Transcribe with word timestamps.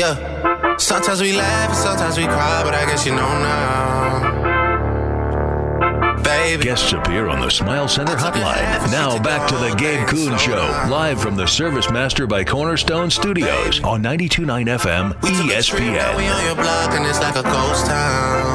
Yeah. 0.00 0.76
Sometimes 0.78 1.20
we 1.20 1.32
laugh, 1.32 1.68
and 1.68 1.78
sometimes 1.78 2.16
we 2.16 2.24
cry, 2.24 2.62
but 2.64 2.74
I 2.74 2.86
guess 2.86 3.04
you 3.04 3.12
know 3.12 3.18
now. 3.18 4.40
Baby. 6.22 6.64
Guests 6.64 6.92
appear 6.92 7.28
on 7.28 7.40
the 7.40 7.50
Smile 7.50 7.88
Center 7.88 8.14
hotline. 8.14 8.90
Now 8.90 9.18
back 9.22 9.48
to 9.48 9.56
the 9.56 9.74
Gabe 9.76 10.06
Kuhn 10.08 10.36
Show, 10.38 10.86
live 10.90 11.20
from 11.20 11.36
the 11.36 11.46
Service 11.46 11.90
Master 11.90 12.26
by 12.26 12.44
Cornerstone 12.44 13.10
Studios 13.10 13.82
on 13.82 14.02
92.9 14.02 14.78
FM 14.78 15.22
We 15.22 15.30
took 15.30 15.50
a 15.50 15.62
trip, 15.62 15.82
now 15.82 16.16
we 16.16 16.24
ESPN. 16.24 18.49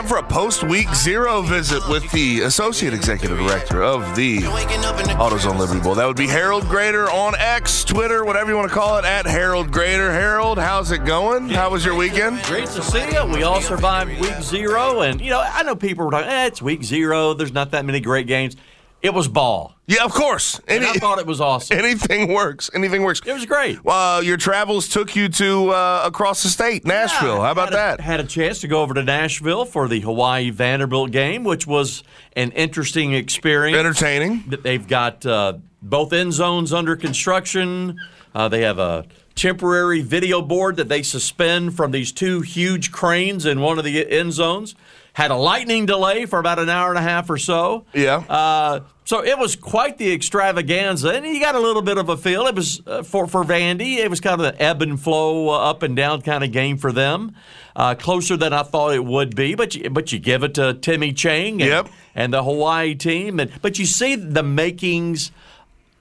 Time 0.00 0.08
for 0.08 0.16
a 0.16 0.22
post 0.22 0.64
week 0.64 0.88
zero 0.94 1.42
visit 1.42 1.86
with 1.86 2.10
the 2.12 2.40
Associate 2.40 2.94
Executive 2.94 3.36
Director 3.36 3.82
of 3.82 4.16
the 4.16 4.38
AutoZone 4.38 5.58
Liberty 5.58 5.78
Bowl. 5.80 5.94
That 5.94 6.06
would 6.06 6.16
be 6.16 6.26
Harold 6.26 6.62
Graeter 6.62 7.06
on 7.12 7.34
X, 7.36 7.84
Twitter, 7.84 8.24
whatever 8.24 8.48
you 8.48 8.56
want 8.56 8.70
to 8.70 8.74
call 8.74 8.96
it, 8.96 9.04
at 9.04 9.26
Harold 9.26 9.70
Graeter. 9.70 10.10
Harold, 10.10 10.56
how's 10.56 10.90
it 10.90 11.04
going? 11.04 11.50
How 11.50 11.68
was 11.68 11.84
your 11.84 11.96
weekend? 11.96 12.42
Great 12.44 12.68
to 12.68 12.82
see 12.82 13.12
you. 13.12 13.26
We 13.26 13.42
all 13.42 13.60
survived 13.60 14.18
week 14.22 14.40
zero. 14.40 15.02
And, 15.02 15.20
you 15.20 15.28
know, 15.28 15.42
I 15.46 15.64
know 15.64 15.76
people 15.76 16.06
were 16.06 16.12
talking, 16.12 16.30
eh, 16.30 16.46
it's 16.46 16.62
week 16.62 16.82
zero. 16.82 17.34
There's 17.34 17.52
not 17.52 17.72
that 17.72 17.84
many 17.84 18.00
great 18.00 18.26
games. 18.26 18.56
It 19.02 19.14
was 19.14 19.28
ball. 19.28 19.74
Yeah, 19.86 20.04
of 20.04 20.12
course. 20.12 20.60
And 20.68 20.84
I 20.84 20.92
thought 20.92 21.18
it 21.18 21.26
was 21.26 21.40
awesome. 21.40 21.78
anything 21.84 22.32
works. 22.32 22.70
Anything 22.74 23.02
works. 23.02 23.20
It 23.24 23.32
was 23.32 23.46
great. 23.46 23.78
Uh, 23.84 24.20
your 24.22 24.36
travels 24.36 24.88
took 24.88 25.16
you 25.16 25.28
to 25.30 25.70
uh, 25.70 26.02
across 26.04 26.42
the 26.42 26.48
state, 26.50 26.84
Nashville. 26.84 27.36
Yeah, 27.36 27.42
How 27.44 27.50
about 27.52 27.70
had 27.70 27.72
a- 27.72 27.96
that? 27.96 28.00
Had 28.00 28.20
a 28.20 28.24
chance 28.24 28.60
to 28.60 28.68
go 28.68 28.82
over 28.82 28.92
to 28.94 29.02
Nashville 29.02 29.64
for 29.64 29.88
the 29.88 30.00
Hawaii 30.00 30.50
Vanderbilt 30.50 31.10
game, 31.12 31.44
which 31.44 31.66
was 31.66 32.04
an 32.36 32.52
interesting 32.52 33.14
experience. 33.14 33.78
Entertaining. 33.78 34.44
that 34.48 34.62
they've 34.62 34.86
got 34.86 35.24
uh, 35.24 35.54
both 35.82 36.12
end 36.12 36.32
zones 36.34 36.72
under 36.72 36.94
construction. 36.94 37.98
Uh, 38.34 38.48
they 38.48 38.60
have 38.60 38.78
a 38.78 39.06
temporary 39.34 40.02
video 40.02 40.42
board 40.42 40.76
that 40.76 40.88
they 40.88 41.02
suspend 41.02 41.74
from 41.74 41.90
these 41.90 42.12
two 42.12 42.42
huge 42.42 42.92
cranes 42.92 43.46
in 43.46 43.60
one 43.60 43.78
of 43.78 43.84
the 43.84 44.06
end 44.10 44.32
zones. 44.34 44.74
Had 45.20 45.30
a 45.32 45.36
lightning 45.36 45.84
delay 45.84 46.24
for 46.24 46.38
about 46.38 46.58
an 46.58 46.70
hour 46.70 46.88
and 46.88 46.98
a 46.98 47.02
half 47.02 47.28
or 47.28 47.36
so. 47.36 47.84
Yeah. 47.92 48.24
Uh, 48.26 48.80
so 49.04 49.22
it 49.22 49.36
was 49.38 49.54
quite 49.54 49.98
the 49.98 50.10
extravaganza, 50.14 51.10
and 51.10 51.26
you 51.26 51.40
got 51.40 51.54
a 51.54 51.60
little 51.60 51.82
bit 51.82 51.98
of 51.98 52.08
a 52.08 52.16
feel. 52.16 52.46
It 52.46 52.54
was 52.54 52.80
uh, 52.86 53.02
for 53.02 53.26
for 53.26 53.44
Vandy. 53.44 53.96
It 53.98 54.08
was 54.08 54.18
kind 54.20 54.40
of 54.40 54.46
an 54.46 54.56
ebb 54.58 54.80
and 54.80 54.98
flow, 54.98 55.50
uh, 55.50 55.58
up 55.70 55.82
and 55.82 55.94
down 55.94 56.22
kind 56.22 56.42
of 56.42 56.52
game 56.52 56.78
for 56.78 56.90
them. 56.90 57.34
Uh, 57.76 57.94
closer 57.96 58.38
than 58.38 58.54
I 58.54 58.62
thought 58.62 58.94
it 58.94 59.04
would 59.04 59.36
be, 59.36 59.54
but 59.54 59.74
you, 59.74 59.90
but 59.90 60.10
you 60.10 60.18
give 60.18 60.42
it 60.42 60.54
to 60.54 60.72
Timmy 60.72 61.12
Chang 61.12 61.60
and, 61.60 61.70
Yep. 61.70 61.88
and 62.14 62.32
the 62.32 62.42
Hawaii 62.42 62.94
team, 62.94 63.40
and 63.40 63.50
but 63.60 63.78
you 63.78 63.84
see 63.84 64.14
the 64.14 64.42
makings 64.42 65.32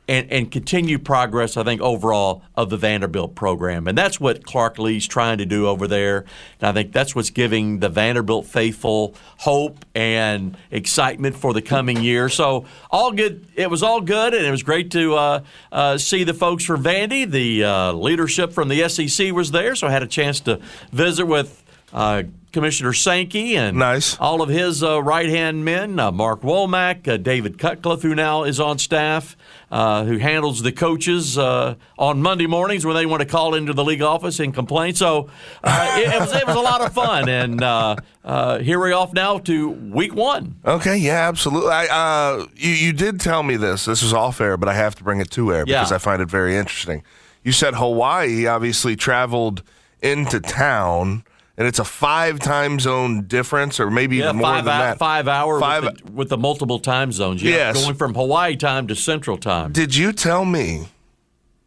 and, 0.10 0.32
and 0.32 0.52
continued 0.52 1.06
progress, 1.06 1.56
I 1.56 1.64
think, 1.64 1.82
overall 1.82 2.42
of 2.56 2.72
the 2.72 2.78
Vanderbilt 2.78 3.36
program. 3.36 3.88
And 3.88 3.96
that's 3.96 4.20
what 4.20 4.44
Clark 4.44 4.80
Lea's 4.80 5.08
trying 5.08 5.38
to 5.38 5.46
do 5.46 5.68
over 5.68 5.88
there. 5.88 6.26
And 6.60 6.68
I 6.68 6.72
think 6.74 6.92
that's 6.92 7.16
what's 7.16 7.30
giving 7.30 7.78
the 7.78 7.90
Vanderbilt 7.90 8.48
faithful 8.48 9.14
hope 9.38 9.86
and 9.94 10.58
excitement 10.72 11.36
for 11.36 11.54
the 11.54 11.62
coming 11.62 12.02
year. 12.02 12.28
So, 12.28 12.66
all 12.90 13.12
good. 13.12 13.46
It 13.56 13.70
was 13.70 13.84
all 13.84 14.02
good, 14.02 14.34
and 14.34 14.44
it 14.44 14.52
was 14.52 14.64
great 14.64 14.90
to 14.92 15.16
uh, 15.16 15.44
uh, 15.72 15.98
see 16.00 16.24
the 16.24 16.34
folks 16.34 16.66
from 16.66 16.84
Vandy. 16.84 17.30
The 17.30 17.64
uh, 17.64 17.94
leadership 17.94 18.52
from 18.52 18.68
the 18.68 18.90
SEC 18.90 19.32
was 19.32 19.52
there, 19.52 19.76
so 19.76 19.86
I 19.86 19.92
had 19.92 20.02
a 20.02 20.08
chance 20.08 20.40
to 20.42 20.60
visit 20.92 21.26
with. 21.26 21.64
Uh, 21.94 22.24
Commissioner 22.52 22.94
Sankey 22.94 23.56
and 23.56 23.78
Nice. 23.78 24.18
all 24.20 24.42
of 24.42 24.50
his 24.50 24.82
uh, 24.84 25.04
right 25.04 25.30
hand 25.30 25.64
men, 25.64 26.00
uh, 26.00 26.12
Mark 26.12 26.42
Womack, 26.42 27.08
uh, 27.08 27.18
David 27.18 27.60
Cutcliffe, 27.60 28.02
who 28.02 28.16
now 28.16 28.44
is 28.44 28.60
on 28.60 28.80
staff, 28.80 29.38
uh, 29.70 30.04
who 30.04 30.18
handles 30.18 30.64
the 30.64 30.72
coaches 30.72 31.38
uh, 31.38 31.76
on 32.00 32.24
Monday 32.24 32.48
mornings 32.48 32.88
when 32.88 32.96
they 32.96 33.06
want 33.06 33.22
to 33.22 33.28
call 33.28 33.54
into 33.54 33.72
the 33.72 33.84
league 33.86 34.02
office 34.02 34.40
and 34.40 34.52
complain. 34.52 34.96
So 34.96 35.30
uh, 35.64 35.96
it, 36.00 36.12
it 36.12 36.20
was 36.20 36.34
it 36.34 36.48
was 36.48 36.56
a 36.56 36.60
lot 36.60 36.82
of 36.82 36.92
fun, 36.92 37.30
and 37.30 37.62
uh, 37.62 37.98
uh, 38.26 38.58
here 38.58 38.80
we're 38.80 38.96
off 38.96 39.14
now 39.14 39.38
to 39.38 39.70
week 39.70 40.16
one. 40.16 40.56
Okay, 40.66 40.98
yeah, 40.98 41.28
absolutely. 41.30 41.70
I, 41.72 41.86
uh, 41.86 42.48
you, 42.56 42.72
you 42.72 42.94
did 42.94 43.20
tell 43.20 43.44
me 43.44 43.58
this. 43.58 43.86
This 43.86 44.02
is 44.02 44.12
off 44.12 44.42
air, 44.42 44.58
but 44.58 44.68
I 44.70 44.74
have 44.74 44.96
to 44.96 45.04
bring 45.04 45.22
it 45.22 45.30
to 45.32 45.54
air 45.54 45.66
because 45.68 45.92
Yeah. 45.92 45.96
I 45.96 46.00
find 46.00 46.20
it 46.20 46.30
very 46.32 46.56
interesting. 46.56 47.04
You 47.44 47.52
said 47.52 47.76
Hawaii 47.76 48.48
obviously 48.48 48.96
traveled 48.96 49.62
into 50.02 50.40
town, 50.40 51.26
and 51.60 51.68
it's 51.68 51.78
a 51.78 51.84
five 51.84 52.40
time 52.40 52.80
zone 52.80 53.26
difference, 53.28 53.80
or 53.80 53.92
maybe 53.92 54.16
Yeah, 54.18 54.26
even 54.30 54.38
more 54.38 54.48
five 54.48 54.66
than 54.66 54.80
that. 54.80 54.98
five 54.98 55.28
hour 55.28 55.60
Five- 55.60 55.84
with, 55.84 56.06
the, 56.06 56.12
with 56.14 56.30
the 56.30 56.38
multiple 56.38 56.80
time 56.80 57.12
zones. 57.12 57.44
Yeah, 57.44 57.52
Yes. 57.52 57.84
going 57.84 57.96
from 57.96 58.16
Hawaii 58.16 58.56
time 58.56 58.88
to 58.88 58.96
Central 58.96 59.38
time. 59.38 59.72
Did 59.74 59.96
you 59.96 60.12
tell 60.14 60.46
me 60.46 60.88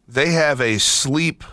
they 0.07 0.31
have 0.31 0.59
a 0.59 0.77
sleep? 0.79 1.43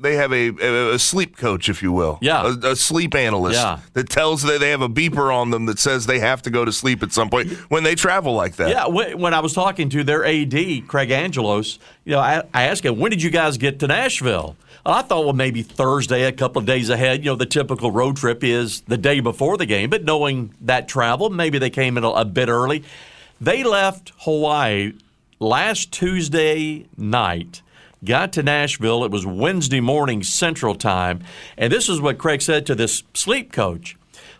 They 0.00 0.14
have 0.14 0.32
a, 0.32 0.50
a, 0.62 0.94
a 0.94 0.98
sleep 1.00 1.36
coach, 1.36 1.68
if 1.68 1.82
you 1.82 1.90
will. 1.90 2.20
Yeah. 2.22 2.54
A, 2.62 2.68
a 2.70 2.76
sleep 2.76 3.16
analyst 3.16 3.56
Yeah. 3.58 3.80
that 3.94 4.08
tells 4.08 4.42
that 4.44 4.60
they 4.60 4.70
have 4.70 4.80
a 4.80 4.88
beeper 4.88 5.34
on 5.34 5.50
them 5.50 5.66
that 5.66 5.80
says 5.80 6.06
they 6.06 6.20
have 6.20 6.40
to 6.42 6.50
go 6.50 6.64
to 6.64 6.70
sleep 6.70 7.02
at 7.02 7.10
some 7.12 7.28
point 7.28 7.50
when 7.68 7.82
they 7.82 7.96
travel 7.96 8.32
like 8.34 8.54
that. 8.56 8.68
Yeah, 8.70 8.86
when, 8.86 9.18
when 9.18 9.34
I 9.34 9.40
was 9.40 9.54
talking 9.54 9.88
to 9.90 10.04
their 10.04 10.24
AD, 10.24 10.86
Craig 10.86 11.10
Angelos, 11.10 11.80
you 12.04 12.12
know, 12.12 12.20
I, 12.20 12.44
I 12.54 12.64
asked 12.68 12.84
him, 12.84 12.96
when 13.00 13.10
did 13.10 13.20
you 13.22 13.30
guys 13.30 13.58
get 13.58 13.80
to 13.80 13.88
Nashville? 13.88 14.54
I 14.86 15.02
thought, 15.02 15.24
well, 15.24 15.34
maybe 15.34 15.62
Thursday, 15.62 16.24
a 16.24 16.32
couple 16.32 16.60
of 16.60 16.66
days 16.66 16.90
ahead. 16.90 17.24
You 17.24 17.32
know, 17.32 17.36
the 17.36 17.46
typical 17.46 17.90
road 17.90 18.16
trip 18.16 18.42
is 18.42 18.80
the 18.82 18.96
day 18.96 19.20
before 19.20 19.56
the 19.56 19.66
game, 19.66 19.90
but 19.90 20.04
knowing 20.04 20.54
that 20.62 20.88
travel, 20.88 21.30
maybe 21.30 21.58
they 21.58 21.70
came 21.70 21.96
in 21.98 22.04
a, 22.04 22.10
a 22.10 22.24
bit 22.24 22.48
early. 22.48 22.84
They 23.40 23.62
left 23.62 24.12
Hawaii 24.18 24.92
last 25.38 25.92
Tuesday 25.92 26.86
night. 26.96 27.62
Got 28.04 28.32
to 28.34 28.42
Nashville. 28.42 29.04
It 29.04 29.10
was 29.10 29.26
Wednesday 29.26 29.80
morning 29.80 30.22
Central 30.22 30.74
Time. 30.74 31.20
And 31.56 31.72
this 31.72 31.88
is 31.88 32.00
what 32.00 32.18
Craig 32.18 32.42
said 32.42 32.64
to 32.66 32.74
this 32.74 33.02
sleep 33.14 33.52
coach. 33.52 33.96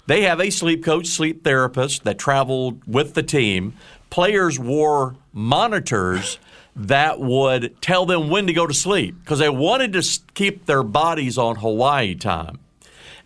They 0.07 0.23
have 0.23 0.41
a 0.41 0.51
sleep 0.51 0.85
coach, 0.85 1.07
sleep 1.07 1.45
therapist 1.45 2.05
that 2.05 2.19
traveled 2.19 2.83
with 2.87 3.15
the 3.15 3.23
team. 3.23 3.75
Players 4.11 4.59
wore 4.59 5.17
monitors 5.33 6.39
that 6.79 7.21
would 7.21 7.81
tell 7.83 8.07
them 8.07 8.31
when 8.31 8.47
to 8.47 8.53
go 8.53 8.67
to 8.67 8.75
sleep 8.75 9.17
because 9.21 9.39
they 9.41 9.49
wanted 9.49 9.93
to 9.95 10.21
keep 10.35 10.67
their 10.67 10.83
bodies 10.83 11.37
on 11.37 11.57
Hawaii 11.57 12.15
time. 12.15 12.59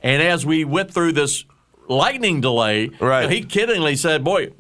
And 0.03 0.23
as 0.23 0.45
we 0.47 0.65
went 0.65 0.93
through 0.93 1.13
this 1.13 1.45
lightning 1.89 2.41
delay, 2.41 2.91
Right. 2.99 3.31
he 3.31 3.43
kiddingly 3.43 3.97
said, 3.97 4.25
Boy, 4.25 4.51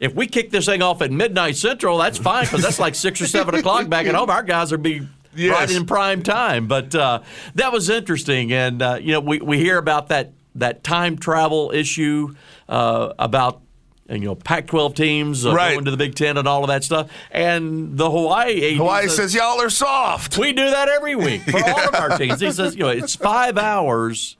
if 0.00 0.14
we 0.14 0.26
kick 0.26 0.50
this 0.50 0.66
thing 0.66 0.80
off 0.82 1.02
at 1.02 1.10
midnight 1.10 1.56
central, 1.56 1.98
that's 1.98 2.18
fine 2.18 2.44
because 2.44 2.62
that's 2.62 2.78
like 2.78 2.94
six 2.94 3.20
or 3.20 3.26
seven 3.26 3.54
o'clock 3.56 3.88
back 3.88 4.06
at 4.06 4.14
home. 4.14 4.30
Our 4.30 4.42
guys 4.44 4.72
are 4.72 4.78
be 4.78 5.02
Yes. 5.34 5.52
right 5.52 5.70
in 5.76 5.84
prime 5.86 6.22
time. 6.22 6.66
But 6.68 6.94
uh, 6.94 7.20
that 7.56 7.72
was 7.72 7.90
interesting, 7.90 8.52
and 8.52 8.80
uh, 8.80 8.98
you 9.00 9.12
know 9.12 9.20
we, 9.20 9.38
we 9.40 9.58
hear 9.58 9.76
about 9.78 10.08
that 10.08 10.32
that 10.54 10.82
time 10.82 11.16
travel 11.18 11.70
issue 11.74 12.34
uh, 12.68 13.12
about. 13.18 13.60
And, 14.10 14.22
you 14.22 14.28
know, 14.28 14.34
Pac-12 14.34 14.94
teams 14.94 15.44
uh, 15.44 15.52
Right. 15.52 15.74
going 15.74 15.84
to 15.84 15.90
the 15.90 15.96
Big 15.98 16.14
Ten 16.14 16.38
and 16.38 16.48
all 16.48 16.64
of 16.64 16.68
that 16.68 16.82
stuff, 16.82 17.10
and 17.30 17.98
the 17.98 18.10
Hawaii 18.10 18.74
Hawaii 18.74 19.02
says, 19.08 19.16
says 19.16 19.34
y'all 19.34 19.60
are 19.60 19.68
soft. 19.68 20.38
we 20.38 20.52
do 20.54 20.70
that 20.70 20.88
every 20.88 21.14
week 21.14 21.42
for 21.42 21.58
all 21.68 21.88
of 21.88 21.94
our 21.94 22.16
teams. 22.16 22.40
He 22.40 22.50
says, 22.50 22.74
you 22.74 22.84
know, 22.84 22.88
it's 22.88 23.14
five 23.16 23.58
hours 23.58 24.36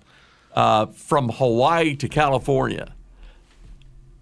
uh, 0.55 0.87
from 0.87 1.29
Hawaii 1.29 1.95
to 1.97 2.09
California. 2.09 2.95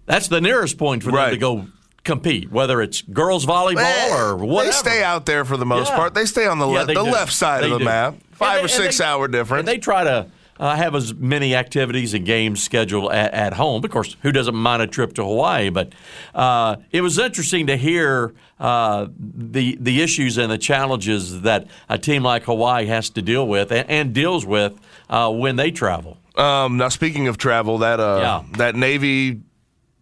That's 0.05 0.27
the 0.27 0.41
nearest 0.41 0.77
point 0.77 1.03
for 1.03 1.11
them 1.11 1.29
to 1.31 1.37
go 1.37 1.67
compete, 2.03 2.51
whether 2.51 2.81
it's 2.81 3.01
girls 3.01 3.45
volleyball 3.45 4.11
or 4.11 4.35
whatever. 4.37 4.65
They 4.65 4.71
stay 4.71 5.03
out 5.03 5.25
there 5.25 5.43
for 5.45 5.57
the 5.57 5.65
most 5.65 5.89
Yeah. 5.89 5.95
part. 5.97 6.13
They 6.13 6.25
stay 6.25 6.47
on 6.47 6.59
the, 6.59 6.67
Yeah, 6.67 6.79
le- 6.81 6.85
the 6.87 6.93
do. 6.93 7.01
left 7.01 7.33
side 7.33 7.63
They 7.63 7.67
of 7.67 7.71
the 7.73 7.79
do. 7.79 7.85
map. 7.85 8.15
Five 8.33 8.59
they- 8.59 8.65
or 8.65 8.67
six 8.67 8.97
they- 8.97 9.03
hour 9.05 9.27
difference. 9.27 9.59
And 9.61 9.67
they 9.67 9.77
try 9.77 10.03
to 10.05 10.27
uh, 10.59 10.75
have 10.75 10.95
as 10.95 11.13
many 11.13 11.55
activities 11.55 12.13
and 12.13 12.25
games 12.25 12.63
scheduled 12.63 13.11
at, 13.11 13.33
at 13.33 13.53
home. 13.53 13.83
Of 13.83 13.91
course, 13.91 14.15
who 14.21 14.31
doesn't 14.31 14.55
mind 14.55 14.81
a 14.81 14.87
trip 14.87 15.13
to 15.13 15.23
Hawaii? 15.23 15.69
But 15.69 15.93
uh, 16.35 16.77
it 16.91 17.01
was 17.01 17.17
interesting 17.19 17.67
to 17.67 17.77
hear 17.77 18.33
uh, 18.59 19.07
the 19.19 19.77
the 19.79 20.01
issues 20.01 20.37
and 20.37 20.51
the 20.51 20.57
challenges 20.57 21.41
that 21.41 21.67
a 21.89 21.97
team 21.97 22.23
like 22.23 22.43
Hawaii 22.43 22.85
has 22.87 23.09
to 23.11 23.21
deal 23.21 23.47
with 23.47 23.71
and, 23.71 23.89
and 23.89 24.13
deals 24.13 24.45
with 24.45 24.73
uh, 25.09 25.31
when 25.31 25.55
they 25.55 25.71
travel. 25.71 26.17
Um, 26.35 26.77
now, 26.77 26.89
speaking 26.89 27.27
of 27.27 27.37
travel, 27.37 27.79
that 27.79 27.99
uh, 27.99 28.19
Yeah. 28.21 28.57
that 28.57 28.75
Navy 28.75 29.41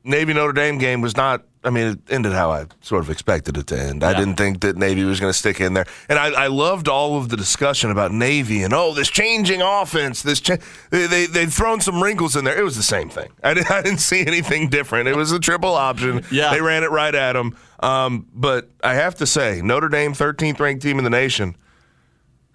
Navy 0.04 0.34
Notre 0.34 0.54
Dame 0.54 0.78
game 0.78 1.02
was 1.02 1.16
not. 1.18 1.44
I 1.66 1.70
mean, 1.72 1.88
it 1.88 2.00
ended 2.10 2.32
how 2.34 2.52
I 2.52 2.66
sort 2.82 3.02
of 3.04 3.10
expected 3.10 3.58
it 3.58 3.68
to 3.68 3.80
end. 3.80 4.04
I 4.04 4.14
didn't 4.14 4.36
think 4.36 4.62
that 4.62 4.78
Navy 4.78 5.04
was 5.04 5.20
going 5.20 5.32
to 5.34 5.38
stick 5.38 5.60
in 5.60 5.74
there, 5.74 5.86
and 6.08 6.20
I, 6.20 6.46
I 6.46 6.48
loved 6.48 6.88
all 6.88 7.18
of 7.18 7.30
the 7.30 7.38
discussion 7.38 7.92
about 7.92 8.12
Navy 8.12 8.64
and 8.64 8.74
oh, 8.74 8.94
this 8.94 9.10
changing 9.10 9.62
offense. 9.62 10.22
This 10.22 10.40
cha- 10.40 10.58
they, 10.92 11.08
they 11.08 11.26
they've 11.26 11.52
thrown 11.54 11.82
some 11.82 12.02
wrinkles 12.02 12.36
in 12.36 12.46
there. 12.46 12.58
It 12.58 12.64
was 12.64 12.78
the 12.78 12.84
same 12.84 13.10
thing. 13.10 13.32
I, 13.44 13.54
didn't- 13.54 13.72
I 13.80 13.82
didn't 13.82 14.00
see 14.00 14.26
anything 14.26 14.70
different. 14.70 15.08
It 15.08 15.16
was 15.16 15.32
a 15.32 15.40
triple 15.40 15.74
option. 15.74 16.24
Yeah. 16.32 16.52
they 16.54 16.62
ran 16.62 16.84
it 16.84 16.92
right 16.92 17.14
at 17.16 17.34
them. 17.34 17.58
Um, 17.82 18.28
but 18.34 18.70
I 18.84 18.94
have 18.96 19.16
to 19.16 19.26
say, 19.26 19.62
Notre 19.62 19.90
Dame, 19.90 20.14
13th 20.14 20.60
ranked 20.60 20.82
team 20.84 20.98
in 20.98 21.04
the 21.04 21.10
nation. 21.10 21.56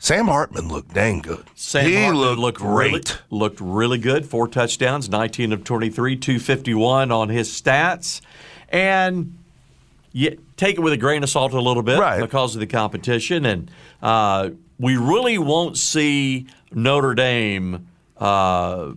Sam 0.03 0.29
Hartman 0.29 0.69
looked 0.69 0.95
dang 0.95 1.21
good. 1.21 1.45
Sam 1.55 1.85
he 1.85 1.95
Hartman 1.95 2.21
looked, 2.21 2.41
looked 2.41 2.59
great. 2.59 2.93
Really, 2.93 3.21
looked 3.29 3.61
really 3.61 3.99
good. 3.99 4.25
Four 4.25 4.49
touchdowns, 4.49 5.11
19 5.11 5.53
of 5.53 5.63
23, 5.63 6.17
251 6.17 7.13
on 7.13 7.29
his 7.29 7.51
stats. 7.51 8.23
And 8.71 9.37
you 10.13 10.39
take 10.57 10.77
it 10.77 10.81
with 10.81 10.93
a 10.93 10.97
grain 10.97 11.23
of 11.23 11.31
salt 11.31 11.53
a 11.53 11.61
little 11.61 11.83
bit 11.83 11.99
Right. 11.99 12.21
because 12.21 12.55
of 12.55 12.61
the 12.61 12.67
competition. 12.67 13.45
And 13.45 13.71
uh, 14.03 14.51
we 14.79 14.97
really 14.97 15.39
won't 15.39 15.77
see 15.79 16.47
Notre 16.73 17.15
Dame 17.15 17.87
uh, 18.19 18.93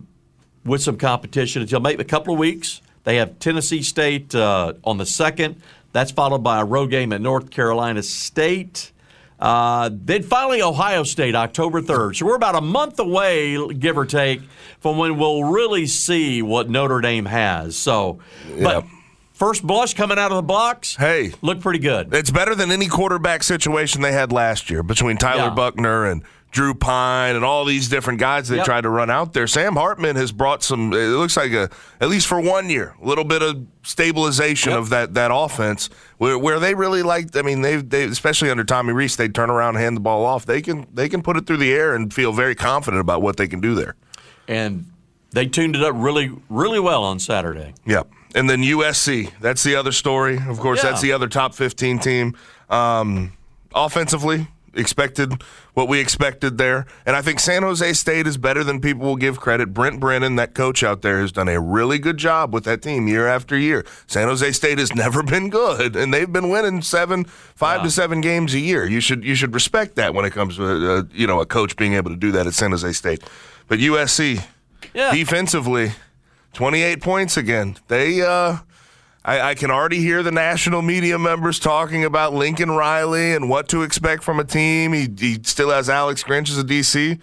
with 0.64 0.82
some 0.82 0.96
competition 0.96 1.62
until 1.62 1.80
maybe 1.80 2.02
a 2.02 2.06
couple 2.06 2.32
of 2.32 2.38
weeks. 2.38 2.80
They 3.04 3.16
have 3.16 3.38
Tennessee 3.38 3.82
State 3.82 4.34
uh, 4.34 4.74
on 4.84 4.96
the 4.98 5.06
second. 5.06 5.60
That's 5.92 6.10
followed 6.10 6.42
by 6.42 6.60
a 6.60 6.64
road 6.64 6.90
game 6.90 7.12
at 7.12 7.20
North 7.20 7.50
Carolina 7.50 8.02
State. 8.02 8.90
Uh, 9.38 9.90
then 9.92 10.22
finally, 10.22 10.62
Ohio 10.62 11.02
State, 11.02 11.34
October 11.34 11.82
3rd. 11.82 12.16
So 12.16 12.26
we're 12.26 12.34
about 12.36 12.54
a 12.56 12.60
month 12.60 12.98
away, 12.98 13.56
give 13.74 13.98
or 13.98 14.06
take, 14.06 14.40
from 14.80 14.96
when 14.96 15.18
we'll 15.18 15.44
really 15.44 15.86
see 15.86 16.40
what 16.40 16.70
Notre 16.70 17.00
Dame 17.00 17.26
has. 17.26 17.76
So, 17.76 18.20
but 18.62 18.84
Yep. 18.84 18.84
First 19.44 19.62
blush 19.66 19.92
coming 19.92 20.18
out 20.18 20.30
of 20.30 20.36
the 20.36 20.42
box, 20.42 20.96
Hey. 20.96 21.32
look 21.42 21.60
pretty 21.60 21.78
good. 21.78 22.14
It's 22.14 22.30
better 22.30 22.54
than 22.54 22.70
any 22.72 22.86
quarterback 22.86 23.42
situation 23.42 24.00
they 24.00 24.12
had 24.12 24.32
last 24.32 24.70
year 24.70 24.82
between 24.82 25.18
Tyler 25.18 25.48
Yeah. 25.48 25.50
Buchner 25.50 26.06
and 26.06 26.22
Drew 26.50 26.72
Pyne 26.72 27.36
and 27.36 27.44
all 27.44 27.66
these 27.66 27.90
different 27.90 28.20
guys 28.20 28.48
they 28.48 28.56
Yep. 28.56 28.64
tried 28.64 28.80
to 28.84 28.88
run 28.88 29.10
out 29.10 29.34
there. 29.34 29.46
Sam 29.46 29.76
Hartman 29.76 30.16
has 30.16 30.32
brought 30.32 30.62
some. 30.62 30.94
It 30.94 31.08
looks 31.08 31.36
like 31.36 31.52
a 31.52 31.68
at 32.00 32.08
least 32.08 32.26
for 32.26 32.40
one 32.40 32.70
year, 32.70 32.94
a 33.02 33.06
little 33.06 33.24
bit 33.24 33.42
of 33.42 33.66
stabilization 33.82 34.70
Yep. 34.70 34.78
of 34.80 34.88
that 34.88 35.12
that 35.12 35.30
offense 35.30 35.90
where 36.16 36.38
where 36.38 36.58
they 36.58 36.74
really 36.74 37.02
like. 37.02 37.36
I 37.36 37.42
mean, 37.42 37.60
they 37.60 37.76
they 37.76 38.04
especially 38.04 38.48
under 38.50 38.64
Tommy 38.64 38.94
Rees, 38.94 39.16
they 39.16 39.28
turn 39.28 39.50
around 39.50 39.74
and 39.76 39.84
hand 39.84 39.94
the 39.96 40.00
ball 40.00 40.24
off. 40.24 40.46
They 40.46 40.62
can 40.62 40.86
they 40.94 41.10
can 41.10 41.20
put 41.20 41.36
it 41.36 41.46
through 41.46 41.58
the 41.58 41.70
air 41.74 41.94
and 41.94 42.14
feel 42.14 42.32
very 42.32 42.54
confident 42.54 43.02
about 43.02 43.20
what 43.20 43.36
they 43.36 43.46
can 43.46 43.60
do 43.60 43.74
there. 43.74 43.94
And 44.48 44.86
they 45.32 45.44
tuned 45.44 45.76
it 45.76 45.82
up 45.82 45.92
really, 45.94 46.32
really 46.48 46.80
well 46.80 47.04
on 47.04 47.18
Saturday. 47.18 47.74
Yep. 47.84 48.08
And 48.34 48.50
then 48.50 48.62
USC. 48.62 49.30
That's 49.40 49.62
the 49.62 49.76
other 49.76 49.92
story. 49.92 50.38
Of 50.48 50.58
course, 50.58 50.82
Yeah. 50.82 50.90
that's 50.90 51.00
the 51.02 51.12
other 51.12 51.28
top 51.28 51.54
15 51.54 51.98
team. 52.00 52.34
Um, 52.68 53.32
offensively, 53.74 54.48
expected 54.76 55.32
what 55.74 55.86
we 55.88 56.00
expected 56.00 56.58
there. 56.58 56.84
And 57.06 57.14
I 57.14 57.22
think 57.22 57.38
San 57.38 57.62
Jose 57.62 57.92
State 57.92 58.26
is 58.26 58.36
better 58.36 58.64
than 58.64 58.80
people 58.80 59.06
will 59.06 59.14
give 59.16 59.38
credit. 59.38 59.72
Brent 59.72 60.00
Brennan, 60.00 60.34
that 60.36 60.52
coach 60.54 60.82
out 60.82 61.02
there, 61.02 61.20
has 61.20 61.30
done 61.30 61.48
a 61.48 61.60
really 61.60 61.98
good 62.00 62.16
job 62.16 62.52
with 62.52 62.64
that 62.64 62.82
team 62.82 63.06
year 63.06 63.28
after 63.28 63.56
year. 63.56 63.84
San 64.08 64.26
Jose 64.26 64.50
State 64.52 64.78
has 64.78 64.92
never 64.96 65.22
been 65.22 65.48
good, 65.48 65.94
and 65.94 66.12
they've 66.12 66.32
been 66.32 66.48
winning 66.48 66.82
seven, 66.82 67.24
five 67.54 67.82
to 67.84 67.90
seven 67.90 68.20
games 68.20 68.52
a 68.54 68.58
year. 68.60 68.84
You 68.84 68.98
should 69.00 69.24
you 69.24 69.36
should 69.36 69.54
respect 69.54 69.94
that 69.94 70.12
when 70.12 70.24
it 70.24 70.30
comes 70.32 70.56
to 70.56 70.64
uh, 70.92 71.02
you 71.12 71.28
know 71.28 71.40
a 71.40 71.46
coach 71.46 71.76
being 71.76 71.94
able 71.94 72.10
to 72.10 72.16
do 72.16 72.32
that 72.32 72.46
at 72.48 72.54
San 72.54 72.72
Jose 72.72 72.92
State. 72.94 73.22
But 73.68 73.78
USC, 73.78 74.40
Yeah. 74.92 75.12
defensively, 75.12 75.92
28 76.54 77.02
points 77.02 77.36
again. 77.36 77.76
They, 77.88 78.22
uh, 78.22 78.58
I, 79.24 79.40
I 79.40 79.54
can 79.54 79.70
already 79.70 79.98
hear 79.98 80.22
the 80.22 80.30
national 80.30 80.82
media 80.82 81.18
members 81.18 81.58
talking 81.58 82.04
about 82.04 82.32
Lincoln 82.32 82.70
Riley 82.70 83.34
and 83.34 83.48
what 83.48 83.68
to 83.68 83.82
expect 83.82 84.22
from 84.22 84.38
a 84.38 84.44
team. 84.44 84.92
He, 84.92 85.08
he 85.18 85.38
still 85.42 85.70
has 85.70 85.90
Alex 85.90 86.22
Grinch 86.22 86.50
as 86.50 86.58
a 86.58 86.64
DC. 86.64 87.18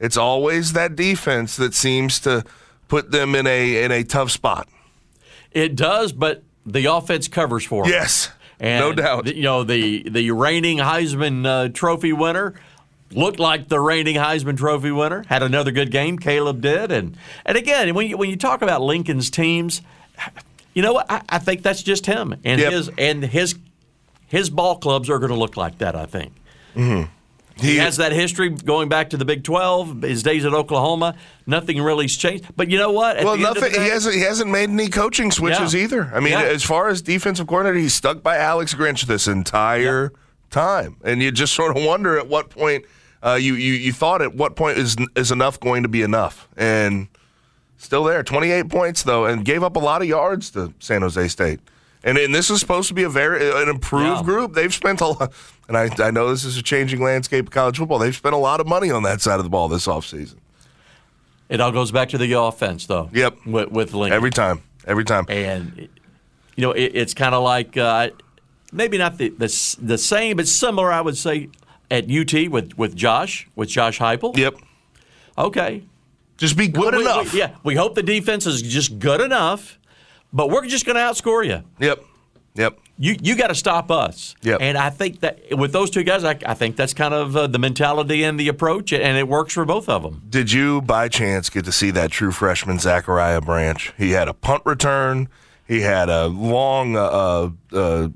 It's 0.00 0.16
always 0.16 0.72
that 0.72 0.96
defense 0.96 1.56
that 1.56 1.74
seems 1.74 2.18
to 2.20 2.44
put 2.88 3.10
them 3.12 3.34
in 3.34 3.46
a 3.46 3.84
in 3.84 3.92
a 3.92 4.02
tough 4.02 4.30
spot. 4.30 4.68
It 5.52 5.76
does, 5.76 6.12
but 6.12 6.42
the 6.66 6.86
offense 6.86 7.28
covers 7.28 7.64
for 7.64 7.84
'em. 7.84 7.90
Yes, 7.90 8.30
And, 8.58 8.80
no 8.80 8.92
doubt. 8.92 9.26
You 9.34 9.42
know, 9.42 9.64
the, 9.64 10.08
the 10.08 10.30
reigning 10.32 10.78
Heisman 10.78 11.46
uh, 11.46 11.68
Trophy 11.68 12.12
winner 12.12 12.54
looked 13.14 13.38
like 13.38 13.68
the 13.68 13.78
reigning 13.80 14.16
Heisman 14.16 14.56
Trophy 14.56 14.90
winner. 14.90 15.24
Had 15.28 15.42
another 15.42 15.70
good 15.70 15.90
game. 15.90 16.18
Caleb 16.18 16.60
did, 16.60 16.90
and 16.92 17.16
and 17.44 17.56
again, 17.56 17.94
when 17.94 18.06
you 18.08 18.16
when 18.16 18.30
you 18.30 18.36
talk 18.36 18.62
about 18.62 18.80
Lincoln's 18.82 19.30
teams, 19.30 19.82
you 20.74 20.82
know 20.82 20.92
what? 20.94 21.06
I, 21.10 21.22
I 21.28 21.38
think 21.38 21.62
that's 21.62 21.82
just 21.82 22.06
him 22.06 22.34
and 22.44 22.60
Yep. 22.60 22.72
his 22.72 22.90
and 22.98 23.22
his 23.24 23.54
his 24.26 24.50
ball 24.50 24.78
clubs 24.78 25.10
are 25.10 25.18
going 25.18 25.32
to 25.32 25.38
look 25.38 25.56
like 25.56 25.78
that. 25.78 25.94
I 25.96 26.06
think. 26.06 26.32
Mm-hmm. 26.76 27.10
He 27.56 27.76
has 27.76 27.98
that 27.98 28.12
history 28.12 28.48
going 28.48 28.88
back 28.88 29.10
to 29.10 29.18
the 29.18 29.26
Big 29.26 29.44
Twelve. 29.44 30.00
His 30.02 30.22
days 30.22 30.44
at 30.46 30.54
Oklahoma, 30.54 31.14
nothing 31.46 31.80
really's 31.82 32.16
changed. 32.16 32.46
But 32.56 32.70
you 32.70 32.78
know 32.78 32.90
what? 32.92 33.18
At 33.18 33.24
Well, 33.24 33.36
the 33.36 33.46
end 33.46 33.56
of 33.58 33.62
nothing. 33.62 33.74
the 33.74 33.82
He 33.84 33.90
hasn't. 33.90 34.14
He 34.14 34.20
hasn't 34.22 34.50
made 34.50 34.70
any 34.70 34.88
coaching 34.88 35.30
switches 35.30 35.74
Yeah. 35.74 35.80
either. 35.82 36.10
I 36.14 36.20
mean, 36.20 36.32
Yeah. 36.32 36.42
as 36.44 36.62
far 36.64 36.88
as 36.88 37.02
defensive 37.02 37.46
coordinator, 37.46 37.78
he's 37.78 37.92
stuck 37.94 38.22
by 38.22 38.38
Alex 38.38 38.74
Grinch 38.74 39.02
this 39.02 39.28
entire 39.28 40.12
time, 40.50 40.96
and 41.04 41.22
you 41.22 41.30
just 41.30 41.52
sort 41.52 41.76
of 41.76 41.84
wonder 41.84 42.18
at 42.18 42.26
what 42.26 42.48
point 42.48 42.84
uh, 43.24 43.34
you, 43.34 43.54
you 43.54 43.74
you 43.74 43.92
thought 43.92 44.22
at 44.22 44.34
what 44.34 44.56
point 44.56 44.78
is 44.78 44.96
is 45.16 45.30
enough 45.30 45.60
going 45.60 45.82
to 45.82 45.88
be 45.88 46.02
enough, 46.02 46.48
and 46.56 47.08
still 47.78 48.04
there. 48.04 48.22
Twenty 48.22 48.50
eight 48.50 48.68
points 48.68 49.02
though, 49.02 49.26
and 49.26 49.44
gave 49.44 49.62
up 49.62 49.76
a 49.76 49.78
lot 49.80 50.02
of 50.02 50.08
yards 50.08 50.50
to 50.52 50.72
San 50.78 51.02
Jose 51.02 51.28
State. 51.28 51.60
And, 52.04 52.18
and 52.18 52.34
this 52.34 52.50
is 52.50 52.58
supposed 52.58 52.88
to 52.88 52.94
be 52.94 53.04
a 53.04 53.08
very 53.08 53.48
an 53.62 53.68
improved 53.68 54.06
Yeah. 54.06 54.22
group. 54.24 54.54
They've 54.54 54.74
spent 54.74 55.00
a 55.00 55.06
lot, 55.06 55.32
and 55.68 55.76
I, 55.76 55.88
I 56.00 56.10
know 56.10 56.30
this 56.30 56.42
is 56.42 56.56
a 56.56 56.62
changing 56.62 57.00
landscape 57.00 57.46
of 57.46 57.52
college 57.52 57.78
football. 57.78 58.00
They've 58.00 58.14
spent 58.16 58.34
a 58.34 58.38
lot 58.38 58.58
of 58.60 58.66
money 58.66 58.90
on 58.90 59.04
that 59.04 59.20
side 59.20 59.38
of 59.38 59.44
the 59.44 59.50
ball 59.50 59.68
this 59.68 59.86
offseason. 59.86 60.34
It 61.48 61.60
all 61.60 61.70
goes 61.70 61.92
back 61.92 62.08
to 62.08 62.18
the 62.18 62.32
offense, 62.32 62.86
though. 62.86 63.08
Yep. 63.12 63.46
With, 63.46 63.70
with 63.70 63.94
Lincoln. 63.94 64.16
Every 64.16 64.30
time, 64.30 64.62
every 64.84 65.04
time. 65.04 65.26
and 65.28 65.88
you 66.56 66.62
know 66.62 66.72
it, 66.72 66.90
it's 66.94 67.14
kind 67.14 67.36
of 67.36 67.44
like 67.44 67.76
uh, 67.76 68.10
maybe 68.72 68.98
not 68.98 69.18
the, 69.18 69.28
the 69.28 69.76
the 69.80 69.96
same, 69.98 70.36
but 70.38 70.48
similar. 70.48 70.90
I 70.90 71.00
would 71.02 71.16
say 71.16 71.50
at 71.92 72.10
UT 72.10 72.48
with 72.50 72.76
with 72.76 72.96
Josh 72.96 73.46
with 73.54 73.68
Josh 73.68 73.98
Heupel. 74.00 74.36
Yep. 74.36 74.54
Okay. 75.38 75.82
Just 76.38 76.56
be 76.56 76.66
good 76.66 76.94
We- 76.94 77.02
enough. 77.02 77.32
we- 77.32 77.38
yeah, 77.38 77.50
we 77.62 77.74
hope 77.76 77.94
the 77.94 78.02
defense 78.02 78.46
is 78.46 78.62
just 78.62 78.98
good 78.98 79.20
enough, 79.20 79.78
but 80.32 80.50
we're 80.50 80.66
just 80.66 80.84
going 80.86 80.96
to 80.96 81.02
outscore 81.02 81.46
you. 81.46 81.62
Yep. 81.78 82.02
Yep. 82.54 82.78
You 82.98 83.16
you 83.22 83.36
got 83.36 83.46
to 83.48 83.54
stop 83.54 83.90
us. 83.90 84.34
Yep. 84.42 84.58
And 84.60 84.76
I 84.76 84.90
think 84.90 85.20
that 85.20 85.40
with 85.56 85.72
those 85.72 85.88
two 85.90 86.02
guys, 86.02 86.24
I, 86.24 86.36
I 86.44 86.54
think 86.54 86.76
that's 86.76 86.92
kind 86.94 87.14
of 87.14 87.36
uh, 87.36 87.46
the 87.46 87.58
mentality 87.58 88.22
and 88.24 88.38
the 88.38 88.48
approach, 88.48 88.92
and 88.92 89.16
it 89.16 89.26
works 89.28 89.54
for 89.54 89.64
both 89.64 89.88
of 89.88 90.02
them. 90.02 90.22
Did 90.28 90.52
you, 90.52 90.82
by 90.82 91.08
chance, 91.08 91.48
get 91.50 91.64
to 91.66 91.72
see 91.72 91.90
that 91.92 92.10
true 92.10 92.32
freshman 92.32 92.78
Zachariah 92.78 93.40
Branch? 93.40 93.92
He 93.96 94.10
had 94.12 94.28
a 94.28 94.34
punt 94.34 94.62
return. 94.66 95.28
He 95.66 95.80
had 95.80 96.08
a 96.10 96.26
long 96.26 96.96
uh, 96.96 97.00
uh, 97.00 97.50
uh, 97.72 98.08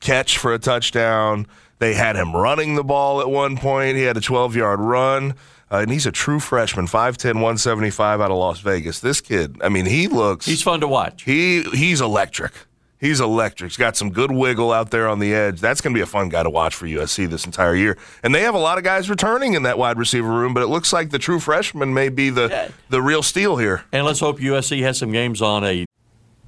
catch 0.00 0.36
for 0.38 0.52
a 0.52 0.58
touchdown. 0.58 1.46
They 1.78 1.94
had 1.94 2.16
him 2.16 2.34
running 2.34 2.74
the 2.74 2.84
ball 2.84 3.20
at 3.20 3.30
one 3.30 3.56
point. 3.56 3.96
He 3.96 4.02
had 4.02 4.16
a 4.16 4.20
12 4.20 4.56
yard 4.56 4.80
run. 4.80 5.34
Uh, 5.70 5.76
and 5.80 5.90
he's 5.90 6.06
a 6.06 6.10
true 6.12 6.40
freshman, 6.40 6.86
5'10, 6.86 7.34
175 7.34 8.22
out 8.22 8.30
of 8.30 8.38
Las 8.38 8.60
Vegas. 8.60 9.00
This 9.00 9.20
kid, 9.20 9.58
I 9.62 9.68
mean, 9.68 9.84
he 9.84 10.08
looks. 10.08 10.46
He's 10.46 10.62
fun 10.62 10.80
to 10.80 10.88
watch. 10.88 11.24
He 11.24 11.62
he's 11.74 12.00
electric. 12.00 12.52
He's 12.98 13.20
electric. 13.20 13.70
He's 13.72 13.76
got 13.76 13.94
some 13.96 14.10
good 14.10 14.32
wiggle 14.32 14.72
out 14.72 14.90
there 14.90 15.06
on 15.08 15.18
the 15.20 15.32
edge. 15.34 15.60
That's 15.60 15.80
going 15.82 15.92
to 15.92 15.98
be 15.98 16.02
a 16.02 16.06
fun 16.06 16.30
guy 16.30 16.42
to 16.42 16.50
watch 16.50 16.74
for 16.74 16.86
USC 16.86 17.28
this 17.30 17.44
entire 17.44 17.74
year. 17.76 17.96
And 18.24 18.34
they 18.34 18.40
have 18.42 18.54
a 18.56 18.58
lot 18.58 18.76
of 18.78 18.82
guys 18.82 19.08
returning 19.10 19.52
in 19.54 19.62
that 19.64 19.78
wide 19.78 19.98
receiver 19.98 20.26
room, 20.28 20.52
but 20.54 20.62
it 20.64 20.66
looks 20.68 20.92
like 20.92 21.10
the 21.10 21.18
true 21.18 21.38
freshman 21.38 21.92
may 21.94 22.08
be 22.08 22.30
the 22.30 22.48
Yeah. 22.48 22.68
the 22.88 23.00
real 23.02 23.22
steal 23.22 23.56
here. 23.58 23.84
And 23.92 24.04
let's 24.06 24.18
hope 24.20 24.40
USC 24.40 24.80
has 24.82 24.98
some 24.98 25.12
games 25.12 25.40
on 25.42 25.64
a 25.64 25.84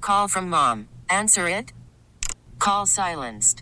Call 0.01 0.27
from 0.27 0.49
mom. 0.49 0.87
Answer 1.09 1.47
it. 1.47 1.71
Call 2.59 2.85
silenced. 2.87 3.61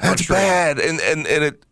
That's 0.00 0.26
bad, 0.26 0.78
and 0.78 1.00
and 1.00 1.26
and 1.26 1.44
it 1.44 1.62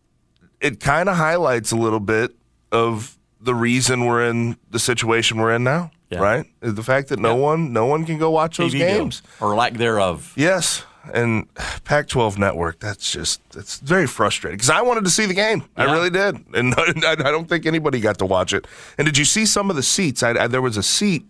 it 0.61 0.79
kind 0.79 1.09
of 1.09 1.15
highlights 1.17 1.71
a 1.71 1.75
little 1.75 1.99
bit 1.99 2.31
of 2.71 3.17
the 3.39 3.53
reason 3.55 4.05
we're 4.05 4.27
in 4.27 4.57
the 4.71 4.79
situation 4.79 5.37
we're 5.37 5.53
in 5.55 5.63
now. 5.63 5.91
Yeah. 6.09 6.19
right? 6.19 6.45
The 6.61 6.83
fact 6.83 7.09
that 7.09 7.19
no 7.19 7.33
Yep. 7.35 7.39
one 7.43 7.73
no 7.73 7.85
one 7.87 8.05
can 8.05 8.17
go 8.17 8.29
watch 8.31 8.57
those 8.57 8.73
TV 8.73 8.79
games. 8.79 9.21
or 9.41 9.55
lack 9.55 9.73
thereof. 9.73 10.33
Yes, 10.35 10.83
and 11.13 11.47
Pac-12 11.83 12.37
network. 12.37 12.79
That's 12.79 13.11
just 13.11 13.41
that's 13.51 13.79
very 13.79 14.05
frustrating 14.07 14.57
because 14.57 14.69
I 14.69 14.81
wanted 14.81 15.03
to 15.05 15.09
see 15.09 15.25
the 15.25 15.33
game. 15.33 15.63
I 15.75 15.85
really 15.85 16.09
did, 16.11 16.43
and 16.53 16.73
I, 16.77 17.11
I 17.11 17.15
don't 17.15 17.49
think 17.49 17.65
anybody 17.65 17.99
got 17.99 18.19
to 18.19 18.25
watch 18.25 18.53
it. 18.53 18.65
And 18.97 19.05
did 19.05 19.17
you 19.17 19.25
see 19.25 19.45
some 19.47 19.69
of 19.69 19.75
the 19.75 19.83
seats? 19.83 20.21
I, 20.23 20.31
I, 20.31 20.47
there 20.47 20.61
was 20.61 20.77
a 20.77 20.83
seat 20.83 21.25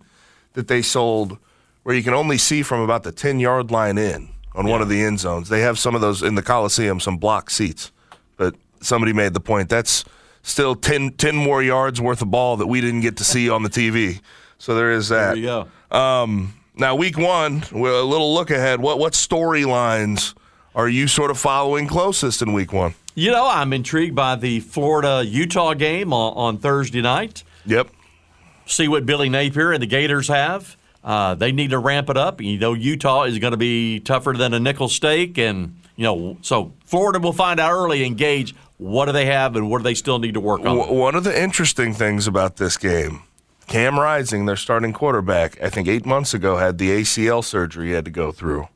that 0.52 0.68
they 0.68 0.82
sold 0.82 1.38
where 1.82 1.94
you 1.94 2.02
can 2.02 2.14
only 2.14 2.36
see 2.38 2.62
from 2.62 2.80
about 2.80 3.02
the 3.02 3.12
ten 3.12 3.40
yard 3.40 3.70
line 3.70 3.96
in 3.98 4.28
on 4.56 4.66
one 4.66 4.82
of 4.82 4.88
the 4.88 5.02
end 5.02 5.20
zones. 5.20 5.48
They 5.48 5.60
have 5.60 5.78
some 5.78 5.94
of 5.94 6.00
those 6.00 6.22
in 6.22 6.34
the 6.34 6.42
Coliseum, 6.42 6.98
some 6.98 7.18
block 7.18 7.50
seats. 7.50 7.92
But 8.36 8.56
somebody 8.80 9.12
made 9.12 9.34
the 9.34 9.40
point 9.40 9.68
that's 9.68 10.04
still 10.42 10.74
10, 10.74 11.12
10 11.12 11.36
more 11.36 11.62
yards 11.62 12.00
worth 12.00 12.22
of 12.22 12.30
ball 12.30 12.56
that 12.56 12.66
we 12.66 12.80
didn't 12.80 13.02
get 13.02 13.16
to 13.18 13.24
see 13.24 13.50
on 13.50 13.62
the 13.62 13.68
TV. 13.68 14.20
So 14.58 14.74
there 14.74 14.90
is 14.90 15.10
that. 15.10 15.34
There 15.34 15.36
you 15.36 15.66
go. 15.90 15.96
Um, 15.96 16.54
now, 16.74 16.94
week 16.94 17.18
one, 17.18 17.64
a 17.72 17.76
little 17.76 18.34
look 18.34 18.50
ahead. 18.50 18.80
What 18.80 18.98
what 18.98 19.14
storylines 19.14 20.34
are 20.74 20.88
you 20.88 21.08
sort 21.08 21.30
of 21.30 21.38
following 21.38 21.86
closest 21.86 22.42
in 22.42 22.52
week 22.52 22.72
one? 22.72 22.94
You 23.14 23.30
know, 23.30 23.48
I'm 23.48 23.72
intrigued 23.72 24.14
by 24.14 24.36
the 24.36 24.60
Florida 24.60 25.24
Utah 25.24 25.72
game 25.72 26.12
on, 26.12 26.34
on 26.36 26.58
Thursday 26.58 27.00
night. 27.00 27.44
Yep. 27.64 27.88
See 28.66 28.88
what 28.88 29.06
Billy 29.06 29.30
Napier 29.30 29.72
and 29.72 29.82
the 29.82 29.86
Gators 29.86 30.28
have. 30.28 30.76
Uh, 31.06 31.36
they 31.36 31.52
need 31.52 31.70
to 31.70 31.78
ramp 31.78 32.10
it 32.10 32.16
up. 32.16 32.40
You 32.42 32.58
know, 32.58 32.74
Utah 32.74 33.22
is 33.22 33.38
going 33.38 33.52
to 33.52 33.56
be 33.56 34.00
tougher 34.00 34.32
than 34.36 34.52
a 34.52 34.58
nickel 34.60 34.88
steak, 34.88 35.38
and 35.38 35.76
you 35.94 36.02
know, 36.04 36.36
so 36.42 36.72
Florida 36.84 37.20
will 37.20 37.32
find 37.32 37.60
out 37.60 37.70
early 37.70 38.04
and 38.04 38.18
gauge 38.18 38.54
what 38.78 39.06
do 39.06 39.12
they 39.12 39.26
have 39.26 39.54
and 39.54 39.70
what 39.70 39.78
do 39.78 39.84
they 39.84 39.94
still 39.94 40.18
need 40.18 40.34
to 40.34 40.40
work 40.40 40.62
on. 40.66 40.76
One 40.96 41.14
of 41.14 41.22
the 41.24 41.40
interesting 41.42 41.94
things 41.94 42.26
about 42.26 42.56
this 42.56 42.76
game, 42.76 43.22
Cam 43.68 43.98
Rising, 44.00 44.46
their 44.46 44.56
starting 44.56 44.92
quarterback, 44.92 45.62
I 45.62 45.70
think 45.70 45.86
eight 45.88 46.04
months 46.04 46.34
ago 46.34 46.56
had 46.56 46.78
the 46.78 46.90
ACL 46.90 47.42
surgery 47.42 47.86
he 47.86 47.92
had 47.92 48.04
to 48.04 48.10
go 48.10 48.32
through. 48.32 48.66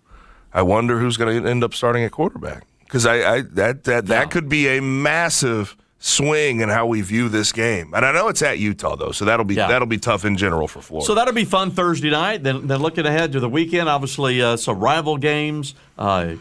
I 0.55 0.63
wonder 0.63 1.01
who's 1.01 1.17
going 1.17 1.43
to 1.43 1.49
end 1.51 1.65
up 1.65 1.75
starting 1.75 2.05
at 2.05 2.13
quarterback 2.13 2.65
because 2.85 3.07
I, 3.07 3.17
I 3.37 3.41
that 3.43 3.85
that 3.85 4.05
Yeah. 4.05 4.21
that 4.21 4.31
could 4.31 4.49
be 4.49 4.69
a 4.69 4.81
massive 4.81 5.77
swing 6.03 6.61
in 6.61 6.69
how 6.71 6.87
we 6.87 7.03
view 7.03 7.29
this 7.29 7.53
game. 7.53 7.93
And 7.95 8.05
I 8.07 8.13
know 8.13 8.29
it's 8.29 8.41
at 8.43 8.59
Utah 8.59 8.97
though, 8.97 9.13
so 9.13 9.27
that'll 9.27 9.45
be 9.45 9.55
Yeah. 9.55 9.69
that'll 9.69 9.87
be 9.87 9.99
tough 9.99 10.25
in 10.25 10.37
general 10.37 10.67
for 10.67 10.81
Florida. 10.81 11.07
So 11.07 11.15
that'll 11.15 11.35
be 11.35 11.45
fun 11.45 11.71
Thursday 11.71 12.11
night. 12.11 12.43
Then, 12.43 12.67
then 12.67 12.81
looking 12.81 13.05
ahead 13.07 13.33
to 13.33 13.41
the 13.41 13.49
weekend, 13.51 13.89
obviously 13.89 14.41
uh, 14.43 14.57
some 14.57 14.79
rival 14.81 15.19
games. 15.19 15.75
Uh, 15.99 16.33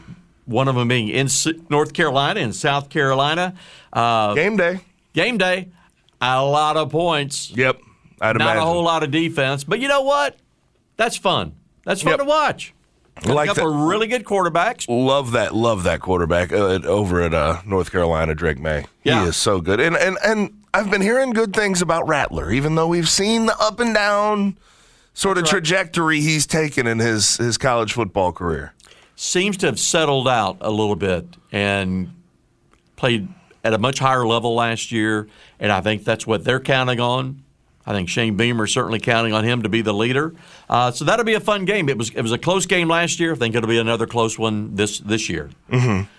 one 0.46 0.68
of 0.70 0.76
them 0.76 0.88
being 0.88 1.10
in 1.10 1.28
North 1.70 1.94
Carolina 1.94 2.40
and 2.40 2.56
South 2.56 2.90
Carolina. 2.90 3.54
Uh, 3.94 4.34
game 4.34 4.56
day. 4.58 4.80
game 5.14 5.38
day, 5.38 5.68
a 6.22 6.44
lot 6.44 6.78
of 6.78 6.90
points. 6.90 7.52
Yep. 7.56 7.80
I'd 8.22 8.38
Not 8.38 8.42
imagine. 8.42 8.64
a 8.64 8.66
whole 8.66 8.84
lot 8.84 9.04
of 9.04 9.12
defense, 9.12 9.64
but 9.64 9.80
you 9.80 9.88
know 9.88 10.02
what? 10.02 10.38
That's 10.98 11.18
fun. 11.18 11.54
That's 11.86 12.02
fun 12.02 12.12
Yep. 12.14 12.20
to 12.20 12.26
watch. 12.26 12.74
Like 13.26 13.52
a 13.52 13.54
that- 13.54 13.66
of 13.66 13.74
really 13.76 14.08
good 14.08 14.24
quarterbacks. 14.24 14.86
Love 14.88 15.32
that, 15.32 15.54
love 15.54 15.84
that 15.84 16.00
quarterback 16.02 16.52
uh, 16.52 16.80
over 16.86 17.22
at 17.22 17.34
uh, 17.34 17.62
North 17.66 17.92
Carolina, 17.92 18.34
Drake 18.36 18.60
Maye. 18.60 18.86
Yeah. 19.04 19.24
He 19.24 19.30
is 19.30 19.36
so 19.38 19.62
good, 19.62 19.80
and 19.80 19.96
and 19.98 20.18
and 20.24 20.64
I've 20.74 20.90
been 20.92 21.02
hearing 21.02 21.32
good 21.32 21.54
things 21.54 21.82
about 21.82 22.08
Rattler, 22.08 22.52
even 22.52 22.76
though 22.76 22.88
we've 22.88 23.10
seen 23.10 23.46
the 23.48 23.58
up 23.60 23.80
and 23.80 23.94
down 23.94 24.58
sort 25.14 25.38
of 25.38 25.46
trajectory 25.46 26.22
he's 26.22 26.46
taken 26.48 26.88
in 26.88 27.00
his 27.00 27.38
his 27.38 27.58
college 27.58 27.94
football 27.94 28.32
career. 28.32 28.74
Seems 29.16 29.58
to 29.58 29.66
have 29.66 29.80
settled 29.80 30.28
out 30.28 30.58
a 30.62 30.70
little 30.72 30.96
bit 30.96 31.26
and 31.52 32.14
played 32.96 33.28
at 33.64 33.74
a 33.74 33.78
much 33.78 34.00
higher 34.00 34.26
level 34.26 34.56
last 34.56 34.92
year, 34.94 35.28
and 35.60 35.72
I 35.72 35.82
think 35.82 36.06
that's 36.06 36.26
what 36.26 36.46
they're 36.46 36.62
counting 36.62 37.00
on. 37.02 37.44
I 37.90 37.94
think 37.94 38.08
Shane 38.08 38.38
Beamer 38.38 38.66
is 38.66 38.72
certainly 38.72 39.00
counting 39.00 39.34
on 39.34 39.44
him 39.44 39.64
to 39.64 39.70
be 39.70 39.82
the 39.82 39.94
leader. 39.96 40.36
Uh, 40.70 40.92
so 40.92 41.06
that'll 41.06 41.26
be 41.26 41.34
a 41.34 41.40
fun 41.40 41.66
game. 41.66 41.90
It 41.90 41.98
was 41.98 42.12
it 42.12 42.22
was 42.22 42.32
a 42.32 42.38
close 42.38 42.68
game 42.68 42.88
last 42.88 43.20
year. 43.20 43.34
I 43.34 43.36
think 43.36 43.56
it'll 43.56 43.68
be 43.68 43.80
another 43.80 44.06
close 44.06 44.38
one 44.38 44.76
this 44.76 45.00
this 45.00 45.28
year. 45.28 45.50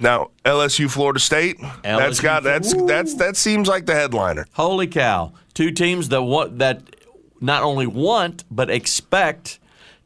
Now 0.00 0.30
LSU, 0.44 0.90
Florida 0.90 1.20
State. 1.20 1.58
that's 1.84 2.18
LSU, 2.18 2.22
got 2.24 2.42
that's 2.42 2.74
that's 2.86 3.14
that 3.14 3.36
seems 3.36 3.68
like 3.68 3.86
the 3.86 3.94
headliner. 3.94 4.46
Holy 4.54 4.88
cow! 4.88 5.32
Two 5.54 5.70
teams 5.70 6.08
that 6.08 6.22
want 6.22 6.58
that 6.58 6.82
not 7.40 7.62
only 7.62 7.86
want 7.86 8.42
but 8.50 8.68
expect 8.68 9.60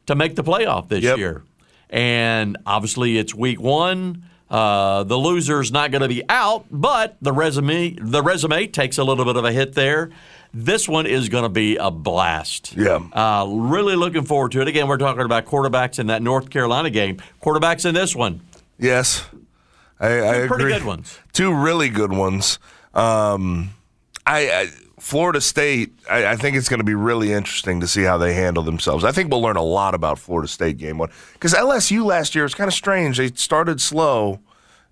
to 0.05 0.13
make 0.15 0.35
the 0.35 0.43
playoff 0.43 0.87
this 0.87 1.03
Yep. 1.03 1.17
year, 1.17 1.43
and 1.89 2.57
obviously 2.67 3.17
it's 3.17 3.33
week 3.33 3.59
one. 3.59 4.21
Uh, 4.47 5.03
the 5.03 5.17
loser's 5.17 5.71
not 5.71 5.89
going 5.89 6.03
to 6.03 6.07
be 6.07 6.21
out, 6.29 6.65
but 6.69 7.17
the 7.21 7.33
resume 7.33 7.97
the 7.99 8.21
resume 8.21 8.67
takes 8.67 8.99
a 8.99 9.03
little 9.03 9.25
bit 9.25 9.35
of 9.35 9.43
a 9.43 9.51
hit 9.51 9.73
there. 9.73 10.11
This 10.57 10.87
one 10.87 11.05
is 11.05 11.27
going 11.27 11.43
to 11.43 11.49
be 11.49 11.75
a 11.75 11.91
blast. 11.91 12.77
Yeah. 12.77 13.01
Uh, 13.11 13.45
really 13.49 13.97
looking 13.97 14.23
forward 14.23 14.53
to 14.53 14.61
it. 14.61 14.69
Again, 14.69 14.87
we're 14.87 14.97
talking 14.97 15.23
about 15.23 15.45
quarterbacks 15.45 15.99
in 15.99 16.07
that 16.07 16.21
North 16.21 16.49
Carolina 16.49 16.89
game. 16.89 17.17
Quarterbacks 17.43 17.85
in 17.85 17.93
this 17.93 18.15
one. 18.15 18.39
Yes, 18.79 19.25
I, 19.99 20.19
I 20.43 20.47
pretty 20.47 20.63
agree. 20.63 20.71
good 20.73 20.85
ones. 20.85 21.19
Two 21.33 21.53
really 21.53 21.89
good 21.89 22.13
ones. 22.13 22.57
Um, 22.93 23.71
I, 24.25 24.49
I 24.49 24.67
Florida 24.97 25.41
State. 25.41 25.91
I, 26.09 26.27
I 26.27 26.35
think 26.37 26.55
it's 26.55 26.69
going 26.69 26.79
to 26.79 26.85
be 26.85 26.95
really 26.95 27.33
interesting 27.33 27.81
to 27.81 27.87
see 27.87 28.03
how 28.03 28.17
they 28.17 28.33
handle 28.33 28.63
themselves. 28.63 29.03
I 29.03 29.11
think 29.11 29.29
we'll 29.31 29.41
learn 29.41 29.57
a 29.57 29.61
lot 29.63 29.93
about 29.93 30.19
Florida 30.19 30.47
State 30.47 30.77
game 30.77 30.97
one 30.97 31.09
because 31.33 31.53
LSU 31.53 32.05
last 32.05 32.33
year 32.33 32.45
was 32.45 32.55
kind 32.55 32.69
of 32.69 32.73
strange. 32.73 33.17
They 33.17 33.27
started 33.27 33.81
slow. 33.81 34.39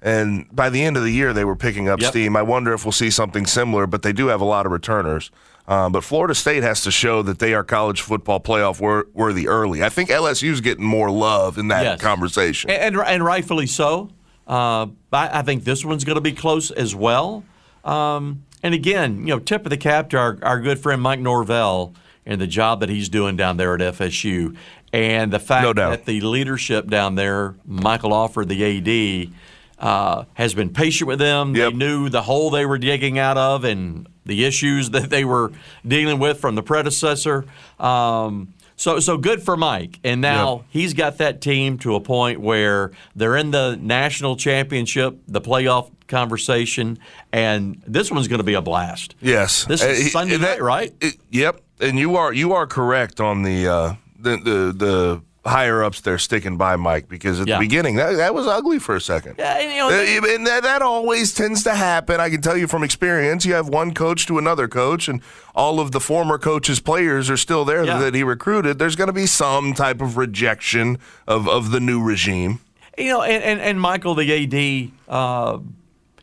And 0.02 0.54
by 0.54 0.70
the 0.70 0.84
end 0.84 0.98
of 0.98 1.04
the 1.04 1.12
year, 1.12 1.32
they 1.32 1.46
were 1.46 1.56
picking 1.56 1.88
up 1.88 2.02
Yep. 2.02 2.10
steam. 2.10 2.36
I 2.36 2.42
wonder 2.42 2.74
if 2.74 2.84
we'll 2.84 2.92
see 2.92 3.10
something 3.10 3.46
similar, 3.46 3.88
but 3.88 4.02
they 4.02 4.12
do 4.12 4.28
have 4.28 4.42
a 4.42 4.46
lot 4.46 4.66
of 4.66 4.74
returners. 4.74 5.32
Um, 5.68 5.94
but 5.94 6.04
Florida 6.04 6.36
State 6.36 6.62
has 6.64 6.82
to 6.82 6.92
show 6.92 7.22
that 7.22 7.40
they 7.40 7.54
are 7.54 7.64
college 7.64 8.02
football 8.02 8.40
playoff 8.42 8.82
wor- 8.82 9.08
worthy 9.14 9.48
early. 9.48 9.82
I 9.82 9.90
think 9.90 10.10
LSU's 10.10 10.60
getting 10.60 10.84
more 10.86 11.10
love 11.10 11.58
in 11.58 11.70
that 11.70 11.84
Yes. 11.84 12.02
conversation. 12.02 12.70
And, 12.70 12.96
and, 12.98 13.08
and 13.08 13.24
rightfully 13.24 13.68
so. 13.68 14.10
Uh, 14.46 14.88
I, 15.14 15.40
I 15.40 15.42
think 15.44 15.64
this 15.64 15.86
one's 15.86 16.04
going 16.04 16.16
to 16.16 16.22
be 16.22 16.34
close 16.34 16.70
as 16.70 16.94
well. 16.94 17.46
Um, 17.86 18.44
and 18.62 18.74
again, 18.74 19.20
you 19.20 19.28
know, 19.28 19.40
tip 19.40 19.66
of 19.66 19.70
the 19.70 19.78
cap 19.78 20.10
to 20.10 20.18
our, 20.18 20.38
our 20.42 20.60
good 20.60 20.80
friend 20.80 21.02
Mike 21.02 21.20
Norvell 21.22 21.94
and 22.26 22.40
the 22.42 22.48
job 22.48 22.82
that 22.82 22.90
he's 22.90 23.08
doing 23.08 23.38
down 23.38 23.56
there 23.58 23.74
at 23.74 23.80
FSU. 23.96 24.56
And 24.92 25.32
the 25.32 25.40
fact 25.40 25.64
No 25.64 25.74
that 25.74 26.06
the 26.06 26.22
leadership 26.22 26.88
down 26.88 27.16
there, 27.16 27.56
Michael 27.66 28.14
Alford, 28.14 28.50
the 28.50 29.30
AD, 29.30 29.34
uh, 29.80 30.26
has 30.34 30.54
been 30.54 30.70
patient 30.70 31.08
with 31.08 31.20
them. 31.20 31.56
Yep. 31.56 31.72
They 31.72 31.78
knew 31.78 32.10
the 32.10 32.22
hole 32.22 32.50
they 32.50 32.66
were 32.66 32.78
digging 32.78 33.18
out 33.18 33.38
of 33.38 33.64
and 33.64 34.08
the 34.26 34.46
issues 34.46 34.90
that 34.92 35.10
they 35.10 35.26
were 35.26 35.52
dealing 35.88 36.20
with 36.20 36.40
from 36.40 36.56
the 36.56 36.64
predecessor. 36.64 37.46
Um, 37.80 38.54
so, 38.76 39.00
so 39.00 39.18
good 39.18 39.44
for 39.44 39.56
Mike. 39.56 40.00
And 40.04 40.20
now 40.22 40.56
Yep. 40.58 40.66
he's 40.70 40.94
got 40.94 41.18
that 41.20 41.42
team 41.42 41.78
to 41.80 41.96
a 41.96 42.00
point 42.00 42.42
where 42.42 42.92
they're 43.16 43.38
in 43.38 43.52
the 43.52 43.78
national 43.80 44.36
championship, 44.36 45.20
the 45.28 45.40
playoff 45.42 45.92
conversation, 46.08 46.98
and 47.32 47.82
this 47.88 48.12
one's 48.12 48.28
going 48.28 48.40
to 48.40 48.44
be 48.44 48.56
a 48.56 48.62
blast. 48.62 49.16
Yes, 49.22 49.66
This 49.66 49.84
is 49.84 50.08
Uh, 50.08 50.10
Sunday 50.10 50.38
that- 50.38 50.58
night, 50.58 50.62
right? 50.62 50.94
it- 51.02 51.18
yep, 51.30 51.62
and 51.80 51.98
you 52.00 52.16
are 52.18 52.34
you 52.34 52.54
are 52.54 52.66
correct 52.68 53.20
on 53.20 53.44
the 53.44 53.68
uh, 53.68 53.94
the, 54.20 54.38
the 54.38 54.74
the 54.76 55.22
higher 55.46 55.84
ups 55.84 56.00
there 56.02 56.18
sticking 56.18 56.56
by 56.58 56.76
Mike 56.78 57.10
because 57.10 57.42
at 57.42 57.48
Yeah. 57.48 57.56
the 57.56 57.66
beginning 57.66 57.96
that 57.98 58.16
that 58.16 58.34
was 58.34 58.48
ugly 58.48 58.80
for 58.80 58.96
a 58.96 59.02
second. 59.02 59.36
Yeah, 59.38 59.58
and, 59.60 59.72
you 59.72 59.78
know, 59.78 59.90
Uh, 59.90 60.34
and 60.36 60.48
that, 60.48 60.64
that 60.64 60.82
always 60.82 61.34
tends 61.34 61.64
to 61.64 61.76
happen. 61.76 62.22
I 62.22 62.30
can 62.30 62.42
tell 62.42 62.56
you 62.56 62.66
from 62.68 62.82
experience. 62.82 63.46
You 63.46 63.54
have 63.56 63.68
one 63.68 63.94
coach 63.94 64.26
to 64.28 64.38
another 64.38 64.70
coach, 64.70 65.10
and 65.10 65.22
all 65.54 65.82
of 65.82 65.92
the 65.92 66.00
former 66.00 66.38
coach's 66.38 66.80
players 66.80 67.30
are 67.30 67.36
still 67.38 67.66
there 67.66 67.84
Yeah. 67.84 67.98
that 68.00 68.16
he 68.16 68.24
recruited. 68.24 68.80
There's 68.80 68.96
going 68.96 69.08
to 69.08 69.14
be 69.14 69.26
some 69.26 69.74
type 69.74 70.02
of 70.02 70.16
rejection 70.16 70.98
of, 71.28 71.50
of 71.50 71.72
the 71.72 71.80
new 71.82 72.02
regime. 72.02 72.60
you 72.98 73.10
know, 73.10 73.22
and, 73.24 73.44
and, 73.44 73.60
and 73.60 73.82
Michael, 73.82 74.14
the 74.16 74.32
AD, 74.32 74.92
uh, 75.10 75.58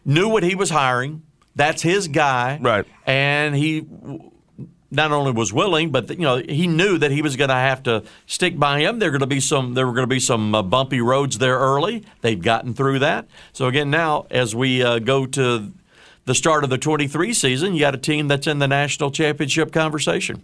knew 0.04 0.28
what 0.28 0.42
he 0.44 0.54
was 0.54 0.70
hiring. 0.70 1.20
That's 1.56 1.82
his 1.82 2.08
guy, 2.08 2.58
Right. 2.62 2.86
And 3.06 3.54
he 3.56 3.84
not 4.90 5.12
only 5.12 5.30
was 5.32 5.52
willing, 5.52 5.90
but 5.90 6.11
you 6.11 6.16
know, 6.18 6.38
he 6.38 6.66
knew 6.66 6.99
that 6.99 7.11
he 7.11 7.23
was 7.23 7.37
going 7.37 7.49
to 7.49 7.54
have 7.54 7.82
to 7.85 8.02
stick 8.26 8.59
by 8.59 8.80
him. 8.80 8.99
There 8.99 9.11
going 9.11 9.20
to 9.20 9.26
be 9.26 9.40
some. 9.40 9.75
There 9.75 9.87
were 9.87 9.92
going 9.92 10.02
to 10.09 10.14
be 10.14 10.20
some 10.20 10.54
uh, 10.54 10.62
bumpy 10.62 11.00
roads 11.00 11.38
there 11.38 11.59
early. 11.59 12.04
They've 12.23 12.40
gotten 12.40 12.75
through 12.75 12.99
that. 13.00 13.26
So 13.52 13.66
again, 13.66 13.90
now 13.90 14.26
as 14.30 14.54
we 14.54 14.82
uh, 14.82 14.99
go 14.99 15.26
to 15.26 15.73
the 16.26 16.35
start 16.35 16.64
of 16.64 16.70
the 16.70 16.78
23 16.78 17.32
season, 17.32 17.75
you 17.75 17.80
got 17.80 17.94
a 17.94 17.99
team 17.99 18.28
that's 18.28 18.47
in 18.47 18.59
the 18.59 18.68
national 18.68 19.11
championship 19.11 19.73
conversation. 19.73 20.42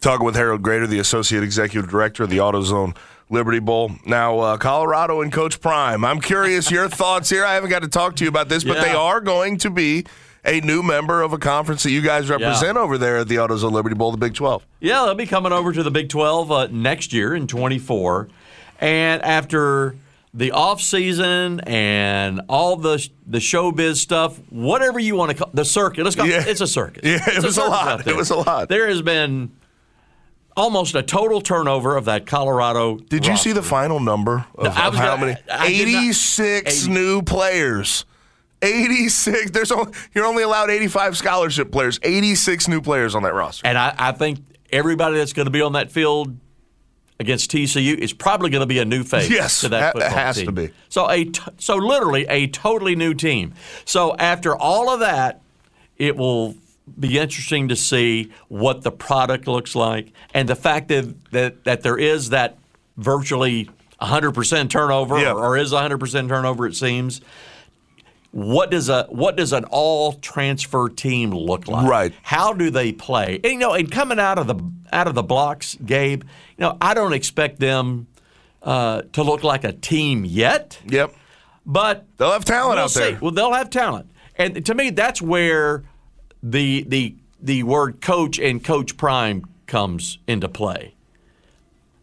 Talking 0.00 0.24
with 0.24 0.34
Harold 0.36 0.62
Graeter, 0.62 0.88
the 0.88 0.98
Associate 0.98 1.42
Executive 1.42 1.88
Director 1.90 2.22
of 2.24 2.30
the 2.30 2.38
AutoZone 2.38 2.96
Liberty 3.30 3.60
Bowl. 3.60 3.92
Now, 4.06 4.38
uh, 4.40 4.56
Colorado 4.56 5.20
and 5.20 5.32
Coach 5.32 5.60
Prime. 5.60 6.04
I'm 6.04 6.20
curious 6.20 6.70
your 6.70 6.88
thoughts 7.00 7.30
here. 7.30 7.44
I 7.44 7.54
haven't 7.54 7.70
got 7.70 7.82
to 7.82 7.88
talk 7.88 8.16
to 8.16 8.24
you 8.24 8.28
about 8.28 8.48
this, 8.48 8.64
but 8.64 8.76
Yeah. 8.78 8.84
they 8.84 8.92
are 8.94 9.20
going 9.20 9.58
to 9.58 9.70
be 9.70 10.06
a 10.44 10.60
new 10.60 10.82
member 10.82 11.22
of 11.22 11.32
a 11.32 11.38
conference 11.38 11.82
that 11.84 11.90
you 11.90 12.00
guys 12.00 12.28
represent 12.28 12.76
over 12.76 12.98
there 12.98 13.18
at 13.18 13.28
the 13.28 13.36
AutoZone 13.36 13.70
Liberty 13.72 13.94
Bowl, 13.94 14.10
the 14.10 14.16
Big 14.18 14.34
12. 14.34 14.66
Yeah, 14.80 15.04
they'll 15.04 15.14
be 15.14 15.26
coming 15.26 15.52
over 15.52 15.72
to 15.72 15.82
the 15.82 15.90
Big 15.90 16.08
12 16.08 16.50
uh, 16.52 16.66
next 16.70 17.12
year 17.12 17.34
in 17.34 17.46
24. 17.46 18.28
And 18.80 19.22
after 19.22 19.94
the 20.34 20.50
off 20.52 20.80
season 20.80 21.60
and 21.60 22.40
all 22.48 22.76
the 22.76 23.06
the 23.26 23.38
showbiz 23.38 23.96
stuff, 23.96 24.38
whatever 24.50 24.98
you 24.98 25.14
want 25.14 25.30
to 25.30 25.36
call 25.36 25.50
the 25.54 25.64
circuit, 25.64 26.02
let's 26.04 26.16
call 26.16 26.26
Yeah. 26.26 26.42
it's 26.46 26.60
a 26.60 26.66
circus. 26.66 27.02
Yeah, 27.06 27.16
it 27.28 27.36
It's 27.36 27.44
was 27.44 27.58
a 27.58 27.60
circus 27.60 27.70
lot. 27.70 28.04
there. 28.04 28.14
It 28.14 28.16
was 28.16 28.30
a 28.30 28.36
lot. 28.36 28.68
There 28.68 28.88
has 28.88 29.02
been 29.02 29.52
almost 30.56 30.94
a 30.94 31.02
total 31.02 31.40
turnover 31.40 31.96
of 31.96 32.06
that 32.06 32.26
Colorado. 32.26 32.96
Did 32.96 33.26
you 33.26 33.36
see 33.36 33.52
the 33.52 33.62
final 33.62 34.00
number 34.00 34.46
of, 34.56 34.66
I 34.76 34.86
of 34.88 34.94
how 34.94 35.14
gonna- 35.16 35.26
many? 35.26 35.40
I 35.50 35.68
did 35.68 35.88
not- 35.92 36.02
86 36.02 36.82
80. 36.84 36.92
new 36.92 37.22
players. 37.22 38.04
86. 38.62 39.50
There's 39.50 39.72
only, 39.72 39.92
you're 40.14 40.26
only 40.26 40.42
allowed 40.42 40.70
85 40.70 41.16
scholarship 41.16 41.70
players. 41.72 41.98
86 42.02 42.68
new 42.68 42.80
players 42.80 43.14
on 43.14 43.22
that 43.24 43.34
roster. 43.34 43.66
And 43.66 43.76
I, 43.76 43.94
I 43.98 44.12
think 44.12 44.38
everybody 44.70 45.16
that's 45.18 45.32
going 45.32 45.46
to 45.46 45.50
be 45.50 45.60
on 45.62 45.72
that 45.72 45.90
field 45.92 46.36
against 47.20 47.50
TCU 47.52 47.96
is 47.98 48.12
probably 48.12 48.50
going 48.50 48.60
to 48.62 48.66
be 48.66 48.78
a 48.78 48.84
new 48.84 49.04
face 49.04 49.30
Yes, 49.30 49.60
to 49.60 49.68
that 49.70 49.82
ha- 49.82 49.92
football 49.92 50.10
has 50.10 50.36
team. 50.36 50.46
to 50.46 50.52
be. 50.52 50.70
So 50.88 51.08
a 51.10 51.24
t- 51.24 51.40
so 51.58 51.76
literally 51.76 52.26
a 52.28 52.46
totally 52.48 52.96
new 52.96 53.14
team. 53.14 53.54
So 53.84 54.16
after 54.16 54.56
all 54.56 54.90
of 54.90 55.00
that, 55.00 55.40
it 55.98 56.16
will 56.16 56.56
be 56.98 57.18
interesting 57.18 57.68
to 57.68 57.76
see 57.76 58.32
what 58.48 58.82
the 58.82 58.90
product 58.90 59.46
looks 59.46 59.76
like 59.76 60.12
and 60.34 60.48
the 60.48 60.56
fact 60.56 60.88
that 60.88 61.14
that, 61.30 61.62
that 61.64 61.82
there 61.82 61.96
is 61.96 62.30
that 62.30 62.58
virtually 62.96 63.68
100% 64.00 64.68
turnover 64.68 65.20
Yeah. 65.20 65.32
or, 65.32 65.44
or 65.50 65.56
is 65.56 65.72
100% 65.72 66.28
turnover 66.28 66.66
it 66.66 66.74
seems. 66.74 67.20
What 68.32 68.70
does 68.70 68.88
a 68.88 69.04
what 69.10 69.36
does 69.36 69.52
an 69.52 69.64
all 69.64 70.14
transfer 70.14 70.88
team 70.88 71.30
look 71.32 71.68
like? 71.68 71.86
Right. 71.86 72.12
How 72.22 72.52
do 72.54 72.70
they 72.70 72.90
play? 72.92 73.38
And, 73.44 73.52
you 73.52 73.58
know, 73.58 73.74
and 73.74 73.90
coming 73.90 74.18
out 74.18 74.38
of 74.38 74.46
the 74.46 74.56
out 74.90 75.06
of 75.06 75.14
the 75.14 75.22
blocks, 75.22 75.76
Gabe, 75.84 76.22
you 76.22 76.62
know, 76.62 76.76
I 76.80 76.94
don't 76.94 77.12
expect 77.12 77.60
them 77.60 78.06
uh, 78.62 79.02
to 79.12 79.22
look 79.22 79.42
like 79.44 79.64
a 79.64 79.72
team 79.72 80.24
yet, 80.24 80.78
Yep. 80.88 81.14
but 81.66 82.06
They'll 82.16 82.32
have 82.32 82.44
talent 82.46 82.76
we'll 82.76 82.84
out 82.84 82.90
see. 82.90 83.00
there. 83.00 83.18
Well, 83.20 83.32
they'll 83.32 83.52
have 83.52 83.68
talent, 83.70 84.10
and 84.36 84.64
to 84.64 84.74
me, 84.74 84.88
that's 84.90 85.20
where 85.20 85.82
the 86.42 86.84
the 86.88 87.14
the 87.40 87.64
word 87.64 88.00
coach 88.00 88.38
and 88.38 88.62
coach 88.64 88.96
prime 88.96 89.44
comes 89.66 90.18
into 90.26 90.48
play. 90.48 90.94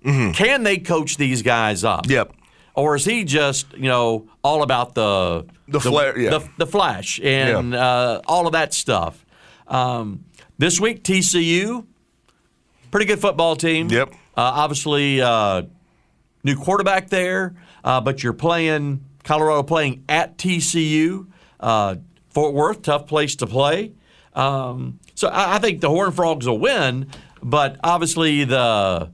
Can 0.04 0.64
they 0.64 0.78
coach 0.78 1.18
these 1.18 1.42
guys 1.42 1.84
up? 1.84 2.04
Mm-hmm. 2.04 2.12
Yep. 2.12 2.34
Or 2.76 2.96
is 2.96 3.06
he 3.06 3.24
just 3.24 3.74
you 3.74 3.90
know 3.90 4.30
all 4.44 4.64
about 4.64 4.96
the 4.96 5.46
The 5.68 5.80
flair, 5.80 6.18
yeah. 6.18 6.30
the, 6.30 6.50
the 6.58 6.68
flash 6.68 7.20
and 7.22 7.76
uh, 7.76 8.22
all 8.28 8.48
of 8.48 8.54
that 8.54 8.74
stuff? 8.74 9.26
Um, 9.68 10.26
this 10.58 10.80
week, 10.80 11.04
TCU, 11.04 11.86
pretty 12.92 13.06
good 13.06 13.20
football 13.20 13.56
team. 13.56 13.90
Yep. 13.90 14.10
Uh, 14.12 14.16
obviously, 14.36 15.22
uh, 15.22 15.64
new 16.44 16.56
quarterback 16.56 17.10
there, 17.10 17.56
uh, 17.84 18.02
but 18.02 18.24
you're 18.24 18.34
playing 18.34 19.04
Colorado 19.24 19.64
playing 19.64 20.04
at 20.10 20.38
TCU. 20.38 21.28
Uh, 21.60 21.96
Fort 22.30 22.54
Worth, 22.54 22.82
tough 22.84 23.08
place 23.08 23.36
to 23.38 23.48
play. 23.48 23.94
Um, 24.34 25.00
so 25.16 25.28
I, 25.28 25.56
I 25.56 25.60
think 25.60 25.82
the 25.82 25.90
Horned 25.90 26.16
Frogs 26.16 26.48
will 26.48 26.60
win, 26.60 27.08
but 27.42 27.78
obviously 27.84 28.44
the 28.46 29.12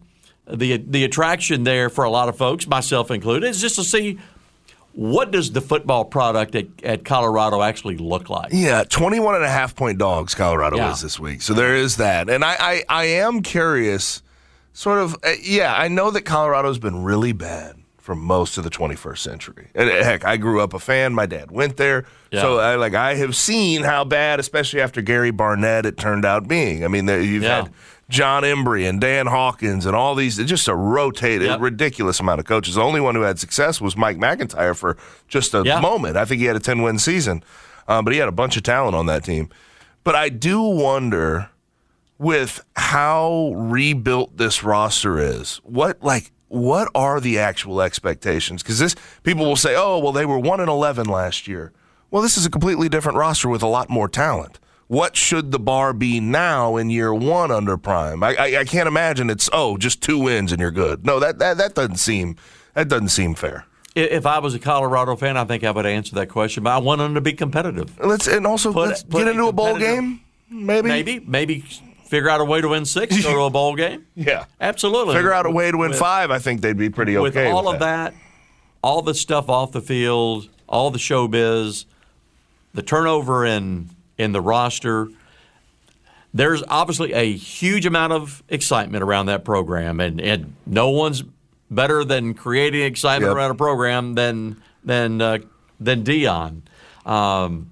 the 0.47 0.77
the 0.77 1.03
attraction 1.03 1.63
there 1.63 1.89
for 1.89 2.03
a 2.03 2.09
lot 2.09 2.29
of 2.29 2.37
folks, 2.37 2.67
myself 2.67 3.11
included, 3.11 3.47
is 3.49 3.61
just 3.61 3.75
to 3.75 3.83
see 3.83 4.19
what 4.93 5.31
does 5.31 5.51
the 5.51 5.59
football 5.59 6.05
product 6.05 6.55
at, 6.55 6.67
at 6.83 7.03
Colorado 7.03 7.61
actually 7.61 7.97
look 7.97 8.29
like. 8.29 8.53
Yeah, 8.53 8.83
21 8.85 9.35
and 9.35 9.43
a 9.43 9.49
half 9.49 9.75
point 9.75 9.97
dogs 9.97 10.33
Colorado 10.33 10.77
Yeah. 10.77 10.93
is 10.93 11.01
this 11.01 11.19
week. 11.19 11.41
So 11.41 11.53
there 11.53 11.75
is 11.75 11.97
that. 11.97 12.29
And 12.29 12.45
I, 12.45 12.55
I, 12.57 12.83
I 12.87 13.03
am 13.05 13.41
curious, 13.41 14.21
sort 14.71 14.99
of, 14.99 15.15
uh, 15.21 15.31
yeah, 15.41 15.75
I 15.75 15.89
know 15.89 16.11
that 16.11 16.21
Colorado's 16.21 16.79
been 16.79 17.03
really 17.03 17.33
bad 17.33 17.75
for 17.97 18.15
most 18.15 18.57
of 18.57 18.63
the 18.63 18.69
21st 18.69 19.17
century. 19.17 19.67
And 19.75 19.89
uh, 19.89 20.01
heck, 20.01 20.23
I 20.23 20.37
grew 20.37 20.61
up 20.61 20.73
a 20.73 20.79
fan. 20.79 21.13
My 21.13 21.25
dad 21.25 21.51
went 21.51 21.75
there. 21.75 22.05
Yeah. 22.31 22.39
So 22.41 22.59
I, 22.59 22.75
like 22.75 22.93
I 22.93 23.15
have 23.15 23.35
seen 23.35 23.81
how 23.83 24.05
bad, 24.05 24.39
especially 24.39 24.79
after 24.79 25.01
Gary 25.01 25.31
Barnett, 25.31 25.85
it 25.85 25.97
turned 25.97 26.23
out 26.23 26.47
being. 26.47 26.85
I 26.85 26.87
mean, 26.87 27.05
you've 27.09 27.43
Yeah. 27.43 27.63
had 27.63 27.71
Jon 28.09 28.43
Embree 28.43 28.88
and 28.88 29.01
Dan 29.01 29.25
Hawkins 29.27 29.85
and 29.85 29.95
all 29.95 30.13
these, 30.15 30.38
just 30.38 30.67
a 30.67 30.75
rotated, 30.75 31.47
Yep. 31.47 31.59
ridiculous 31.62 32.19
amount 32.19 32.39
of 32.39 32.45
coaches. 32.45 32.75
The 32.75 32.81
only 32.81 33.01
one 33.01 33.15
who 33.15 33.21
had 33.21 33.39
success 33.39 33.81
was 33.81 33.97
Mike 33.97 34.17
McIntyre 34.17 34.75
for 34.75 34.95
just 35.27 35.53
a 35.55 35.63
Yeah. 35.65 35.79
moment. 35.79 36.15
I 36.15 36.25
think 36.25 36.39
he 36.39 36.46
had 36.46 36.55
a 36.55 36.59
10 36.59 36.81
win 36.83 37.00
season, 37.00 37.44
um, 37.87 38.05
but 38.05 38.13
he 38.13 38.20
had 38.20 38.27
a 38.29 38.31
bunch 38.33 38.57
of 38.57 38.63
talent 38.63 38.96
on 38.96 39.07
that 39.07 39.24
team. 39.24 39.50
But 40.03 40.13
I 40.15 40.29
do 40.29 40.61
wonder 40.61 41.50
with 42.20 42.63
how 42.75 43.51
rebuilt 43.55 44.37
this 44.37 44.63
roster 44.63 45.18
is, 45.20 45.59
what 45.63 45.98
like 46.01 46.31
what 46.48 46.87
are 46.94 47.20
the 47.20 47.39
actual 47.39 47.81
expectations? 47.81 48.61
Because 48.61 48.77
this 48.79 48.96
people 49.24 49.46
will 49.46 49.55
say, 49.55 49.75
"Oh, 49.75 49.98
well, 49.98 50.13
they 50.13 50.25
were 50.25 50.37
one 50.39 50.59
and 50.61 50.70
eleven 50.70 51.07
last 51.07 51.48
year." 51.48 51.74
Well, 52.11 52.22
this 52.22 52.37
is 52.37 52.46
a 52.46 52.50
completely 52.51 52.87
different 52.87 53.18
roster 53.18 53.50
with 53.50 53.63
a 53.63 53.68
lot 53.68 53.89
more 53.89 54.07
talent. 54.07 54.59
What 54.87 55.15
should 55.15 55.51
the 55.51 55.59
bar 55.59 55.93
be 55.93 56.19
now 56.19 56.77
in 56.77 56.89
year 56.91 57.13
one 57.13 57.50
under 57.51 57.75
Prime? 57.75 58.21
I, 58.24 58.35
I, 58.35 58.57
I 58.59 58.65
can't 58.65 58.87
imagine 58.87 59.29
it's 59.31 59.50
oh 59.51 59.77
just 59.77 60.01
two 60.03 60.19
wins 60.19 60.51
and 60.51 60.61
you're 60.61 60.71
good. 60.71 61.05
No, 61.05 61.19
that, 61.19 61.39
that 61.39 61.57
that 61.57 61.74
doesn't 61.74 61.98
seem 61.98 62.35
that 62.75 62.87
doesn't 62.87 63.09
seem 63.09 63.33
fair. 63.33 63.65
If 63.95 64.25
I 64.25 64.39
was 64.39 64.53
a 64.53 64.59
Colorado 64.59 65.15
fan, 65.15 65.37
I 65.37 65.45
think 65.45 65.63
I 65.63 65.71
would 65.71 65.85
answer 65.85 66.15
that 66.15 66.27
question, 66.27 66.63
but 66.63 66.71
I 66.71 66.77
want 66.79 67.00
them 67.00 67.15
to 67.15 67.21
be 67.21 67.33
competitive. 67.33 67.98
Let's 68.00 68.27
and 68.27 68.45
also 68.45 68.74
Put- 68.74 68.89
let's 68.89 69.03
put 69.03 69.19
get 69.19 69.29
into 69.29 69.48
a 69.48 69.53
bowl 69.53 69.79
game, 69.79 70.19
maybe. 70.50 70.87
Maybe, 70.89 71.19
maybe 71.25 71.59
figure 71.61 72.29
out 72.29 72.41
a 72.41 72.45
way 72.45 72.61
to 72.61 72.67
win 72.67 72.85
six, 72.85 73.24
go 73.24 73.33
to 73.33 73.41
a 73.43 73.50
bowl 73.50 73.75
game. 73.75 74.05
Yeah. 74.15 74.45
Absolutely. 74.61 75.15
Figure 75.15 75.33
out 75.33 75.45
a 75.45 75.50
way 75.51 75.71
to 75.71 75.77
win 75.77 75.89
With- 75.91 76.00
five. 76.00 76.29
I 76.29 76.37
think 76.39 76.61
they'd 76.61 76.77
be 76.77 76.89
pretty 76.89 77.17
with 77.17 77.35
okay 77.35 77.50
all 77.50 77.65
with 77.65 77.75
of 77.75 77.79
that, 77.79 78.13
all 78.83 79.01
the 79.01 79.15
stuff 79.15 79.50
off 79.50 79.71
the 79.71 79.81
field, 79.81 80.50
all 80.67 80.91
the 80.91 81.00
showbiz, 81.00 81.85
the 82.74 82.83
turnover 82.83 83.45
in 83.45 83.89
in 84.17 84.31
the 84.31 84.41
roster. 84.41 85.09
There's 86.33 86.63
obviously 86.67 87.13
a 87.13 87.31
huge 87.33 87.85
amount 87.85 88.13
of 88.13 88.43
excitement 88.49 89.03
around 89.03 89.27
that 89.27 89.45
program, 89.45 89.99
and, 89.99 90.19
and 90.19 90.53
no 90.65 90.89
one's 90.89 91.23
better 91.71 92.03
than 92.03 92.33
creating 92.33 92.81
excitement 92.83 93.29
Yep. 93.29 93.35
around 93.37 93.51
a 93.51 93.55
program 93.55 94.15
than 94.15 94.61
than 94.83 95.21
uh, 95.21 95.37
than 95.79 96.03
Deion. 96.03 96.61
Um, 97.05 97.71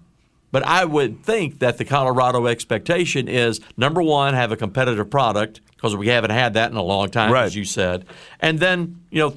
but 0.51 0.63
I 0.63 0.85
would 0.85 1.23
think 1.23 1.59
that 1.59 1.77
the 1.77 1.85
Colorado 1.85 2.45
expectation 2.47 3.27
is 3.27 3.59
number 3.75 4.01
one, 4.01 4.33
have 4.33 4.51
a 4.51 4.55
competitive 4.57 5.09
product 5.09 5.59
because 5.75 5.95
we 5.95 6.07
haven't 6.07 6.29
had 6.31 6.53
that 6.53 6.71
in 6.71 6.77
a 6.77 6.83
long 6.83 7.09
time, 7.09 7.31
Right. 7.31 7.43
as 7.45 7.55
you 7.55 7.65
said, 7.65 8.05
and 8.39 8.59
then 8.59 9.01
you 9.11 9.19
know 9.19 9.35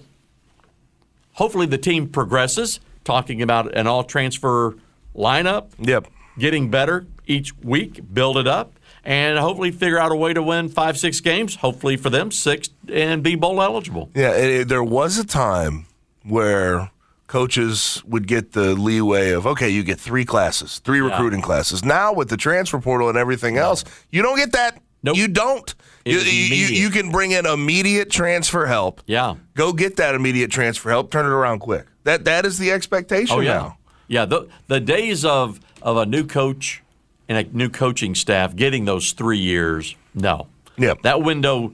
hopefully 1.34 1.66
the 1.66 1.78
team 1.78 2.08
progresses. 2.08 2.80
Talking 3.04 3.40
about 3.40 3.72
an 3.76 3.86
all 3.86 4.02
transfer 4.02 4.74
lineup, 5.16 5.66
Yep. 5.78 6.08
Getting 6.38 6.70
better 6.70 7.06
each 7.26 7.56
week, 7.58 8.00
build 8.12 8.36
it 8.36 8.46
up, 8.46 8.72
and 9.04 9.38
hopefully 9.38 9.70
figure 9.70 9.98
out 9.98 10.12
a 10.12 10.16
way 10.16 10.32
to 10.32 10.42
win 10.42 10.68
five, 10.68 10.98
six 10.98 11.20
games. 11.20 11.56
Hopefully 11.56 11.96
for 11.96 12.10
them, 12.10 12.30
six, 12.30 12.68
and 12.92 13.22
be 13.22 13.34
bowl 13.34 13.62
eligible. 13.62 14.10
Yeah, 14.14 14.32
it, 14.36 14.50
it- 14.62 14.68
there 14.68 14.84
was 14.84 15.18
a 15.18 15.24
time 15.24 15.86
where 16.24 16.90
coaches 17.26 18.02
would 18.06 18.26
get 18.28 18.52
the 18.52 18.74
leeway 18.74 19.30
of 19.32 19.46
okay, 19.46 19.68
you 19.68 19.82
get 19.82 19.98
three 19.98 20.24
classes, 20.24 20.78
three 20.80 21.00
recruiting 21.00 21.42
classes. 21.42 21.84
Now 21.84 22.12
with 22.12 22.28
the 22.28 22.36
transfer 22.36 22.78
portal 22.80 23.08
and 23.08 23.18
everything 23.18 23.56
else, 23.56 23.84
you 24.10 24.22
don't 24.22 24.36
get 24.36 24.52
that. 24.52 24.80
Nope. 25.02 25.16
You 25.16 25.28
don't. 25.28 25.72
You, 26.04 26.18
you, 26.18 26.56
you, 26.56 26.66
you 26.84 26.90
can 26.90 27.10
bring 27.12 27.30
in 27.32 27.46
immediate 27.46 28.10
transfer 28.10 28.66
help. 28.66 29.02
Yeah. 29.06 29.34
Go 29.54 29.72
get 29.72 29.96
that 29.96 30.14
immediate 30.16 30.50
transfer 30.50 30.90
help. 30.90 31.10
Turn 31.12 31.26
it 31.26 31.30
around 31.30 31.60
quick. 31.60 31.86
That 32.04 32.24
that 32.24 32.44
is 32.46 32.58
the 32.58 32.72
expectation 32.72 33.36
Oh 33.36 33.40
yeah, 33.40 33.52
now. 33.54 33.78
Yeah. 34.08 34.24
The 34.24 34.48
the 34.68 34.80
days 34.80 35.24
of 35.24 35.60
of 35.82 35.96
a 35.96 36.06
new 36.06 36.24
coach 36.26 36.82
and 37.28 37.38
a 37.38 37.56
new 37.56 37.68
coaching 37.68 38.14
staff 38.14 38.54
getting 38.56 38.84
those 38.84 39.12
three 39.12 39.38
years, 39.38 39.94
no. 40.14 40.46
Yep. 40.78 41.02
That 41.02 41.22
window, 41.22 41.72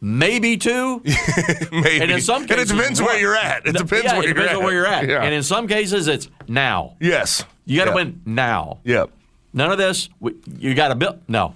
maybe 0.00 0.56
two. 0.56 1.02
Maybe. 1.72 2.00
And 2.00 2.10
in 2.10 2.20
some 2.20 2.46
cases, 2.46 2.70
and 2.70 2.78
it 2.78 2.82
depends 2.82 3.02
where 3.02 3.18
you're 3.18 3.34
at. 3.36 3.66
It 3.66 3.76
depends 3.76 4.04
yeah, 4.04 4.12
where 4.12 4.22
it 4.22 4.26
you're 4.26 4.34
depends 4.34 4.52
at. 4.52 4.56
on 4.58 4.64
where 4.64 4.72
you're 4.74 4.86
at. 4.86 5.08
Yeah. 5.08 5.22
And 5.24 5.34
in 5.34 5.42
some 5.42 5.66
cases, 5.66 6.06
it's 6.06 6.28
now. 6.46 6.94
yes. 7.00 7.44
You 7.66 7.78
got 7.78 7.86
to 7.86 7.90
Yeah. 7.90 7.94
win 7.96 8.20
now. 8.24 8.78
Yep. 8.84 9.10
None 9.54 9.72
of 9.72 9.78
this. 9.78 10.08
You 10.58 10.74
got 10.74 10.88
to 10.88 10.94
build. 10.94 11.18
No, 11.28 11.54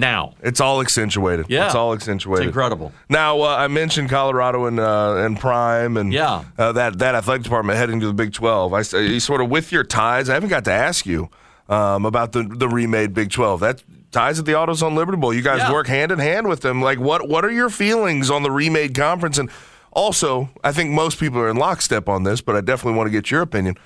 now. 0.00 0.34
It's 0.42 0.60
all 0.60 0.80
accentuated. 0.80 1.46
Yeah. 1.48 1.66
It's 1.66 1.74
all 1.76 1.92
accentuated. 1.92 2.46
It's 2.46 2.48
incredible. 2.48 2.92
Now 3.08 3.40
uh, 3.42 3.56
I 3.56 3.68
mentioned 3.68 4.10
Colorado 4.10 4.64
and 4.66 4.80
uh, 4.80 5.16
and 5.18 5.38
Prime 5.38 5.96
and 5.96 6.12
Yeah. 6.12 6.44
uh, 6.58 6.72
that 6.72 6.98
that 6.98 7.14
athletic 7.14 7.44
department 7.44 7.78
heading 7.78 8.00
to 8.00 8.06
the 8.06 8.14
Big 8.14 8.32
Twelve. 8.32 8.72
I 8.74 8.82
sort 8.82 9.40
of 9.40 9.48
with 9.50 9.70
your 9.70 9.84
ties. 9.84 10.28
I 10.28 10.34
haven't 10.34 10.48
got 10.48 10.64
to 10.64 10.72
ask 10.72 11.06
you 11.06 11.28
um, 11.68 12.04
about 12.06 12.32
the 12.32 12.42
the 12.42 12.68
remade 12.68 13.14
Big 13.14 13.30
Twelve. 13.30 13.60
That 13.60 13.84
ties 14.10 14.40
at 14.40 14.44
the 14.46 14.52
AutoZone 14.52 14.96
Liberty 14.96 15.18
Bowl. 15.18 15.32
You 15.32 15.42
guys 15.42 15.58
Yeah. 15.58 15.72
work 15.72 15.86
hand 15.86 16.10
in 16.10 16.18
hand 16.18 16.48
with 16.48 16.62
them. 16.62 16.82
Like 16.82 16.98
what 16.98 17.28
what 17.28 17.44
are 17.44 17.52
your 17.52 17.70
feelings 17.70 18.30
on 18.30 18.42
the 18.42 18.50
remade 18.50 18.94
conference? 18.94 19.38
And 19.38 19.48
also, 19.92 20.50
I 20.64 20.72
think 20.72 20.90
most 20.90 21.18
people 21.20 21.38
are 21.40 21.48
in 21.48 21.56
lockstep 21.56 22.08
on 22.08 22.22
this, 22.24 22.40
but 22.40 22.56
I 22.56 22.60
definitely 22.60 22.96
want 22.96 23.06
to 23.08 23.12
get 23.12 23.30
your 23.30 23.42
opinion. 23.42 23.76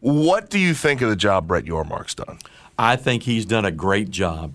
What 0.00 0.50
do 0.50 0.58
you 0.58 0.74
think 0.74 1.00
of 1.00 1.10
the 1.10 1.16
job 1.16 1.46
Brett 1.48 1.64
Yormark's 1.64 2.14
done? 2.14 2.38
I 2.78 2.94
think 2.96 3.24
he's 3.24 3.44
done 3.44 3.64
a 3.64 3.72
great 3.72 4.10
job 4.10 4.52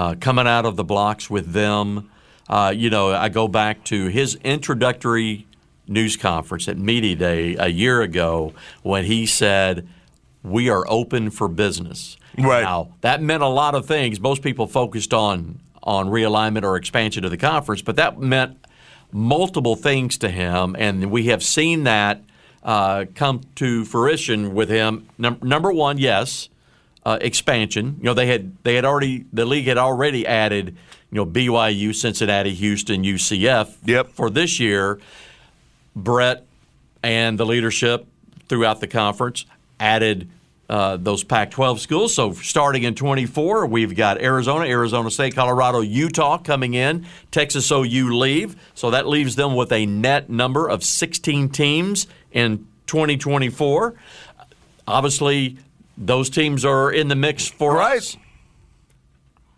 uh, 0.00 0.14
coming 0.18 0.46
out 0.46 0.64
of 0.64 0.76
the 0.76 0.84
blocks 0.84 1.28
with 1.28 1.52
them. 1.52 2.10
Uh, 2.48 2.72
you 2.74 2.88
know, 2.88 3.12
I 3.12 3.28
go 3.28 3.46
back 3.48 3.84
to 3.84 4.06
his 4.06 4.34
introductory 4.36 5.46
news 5.86 6.16
conference 6.16 6.68
at 6.68 6.78
Media 6.78 7.14
Day 7.14 7.54
a 7.56 7.68
year 7.68 8.00
ago 8.00 8.54
when 8.82 9.04
he 9.04 9.26
said, 9.26 9.86
"We 10.42 10.70
are 10.70 10.86
open 10.88 11.28
for 11.30 11.48
business." 11.48 12.16
Right. 12.38 12.62
Now 12.62 12.94
that 13.02 13.20
meant 13.20 13.42
a 13.42 13.48
lot 13.48 13.74
of 13.74 13.84
things. 13.84 14.20
Most 14.20 14.40
people 14.40 14.66
focused 14.66 15.12
on 15.12 15.60
on 15.82 16.08
realignment 16.08 16.62
or 16.62 16.76
expansion 16.76 17.22
of 17.26 17.30
the 17.30 17.36
conference, 17.36 17.82
but 17.82 17.96
that 17.96 18.18
meant 18.18 18.56
multiple 19.12 19.76
things 19.76 20.16
to 20.18 20.30
him, 20.30 20.76
and 20.78 21.10
we 21.10 21.26
have 21.26 21.42
seen 21.42 21.84
that 21.84 22.22
uh, 22.62 23.04
come 23.14 23.42
to 23.56 23.84
fruition 23.84 24.54
with 24.54 24.70
him. 24.70 25.08
Num- 25.18 25.40
number 25.42 25.70
one, 25.72 25.98
yes, 25.98 26.48
uh, 27.04 27.18
expansion. 27.20 27.96
You 27.98 28.04
know, 28.04 28.14
they 28.14 28.26
had 28.26 28.56
they 28.62 28.74
had 28.74 28.84
already 28.84 29.24
the 29.32 29.44
league 29.44 29.66
had 29.66 29.78
already 29.78 30.26
added 30.26 30.76
you 31.10 31.16
know 31.16 31.26
BYU, 31.26 31.94
Cincinnati, 31.94 32.54
Houston, 32.54 33.02
UCF 33.02 33.74
Yep. 33.84 34.10
for 34.10 34.30
this 34.30 34.60
year. 34.60 35.00
Brett 35.96 36.46
and 37.02 37.38
the 37.38 37.46
leadership 37.46 38.06
throughout 38.48 38.80
the 38.80 38.86
conference 38.86 39.44
added 39.78 40.28
uh, 40.68 40.96
those 40.96 41.24
Pac 41.24 41.50
12 41.50 41.80
schools. 41.80 42.14
So 42.14 42.32
starting 42.32 42.84
in 42.84 42.94
24, 42.94 43.66
we've 43.66 43.96
got 43.96 44.20
Arizona, 44.20 44.66
Arizona 44.66 45.10
State, 45.10 45.34
Colorado, 45.34 45.80
Utah 45.80 46.38
coming 46.38 46.74
in, 46.74 47.06
Texas 47.32 47.70
OU 47.72 48.16
leave. 48.16 48.54
So 48.74 48.90
that 48.92 49.08
leaves 49.08 49.34
them 49.34 49.56
with 49.56 49.72
a 49.72 49.84
net 49.86 50.30
number 50.30 50.68
of 50.68 50.84
16 50.84 51.48
teams 51.48 52.06
in 52.30 52.68
2024. 52.86 53.94
Obviously, 54.86 55.58
those 56.00 56.30
teams 56.30 56.64
are 56.64 56.90
in 56.90 57.08
the 57.08 57.14
mix 57.14 57.46
for 57.46 57.74
Right. 57.74 57.98
us 57.98 58.16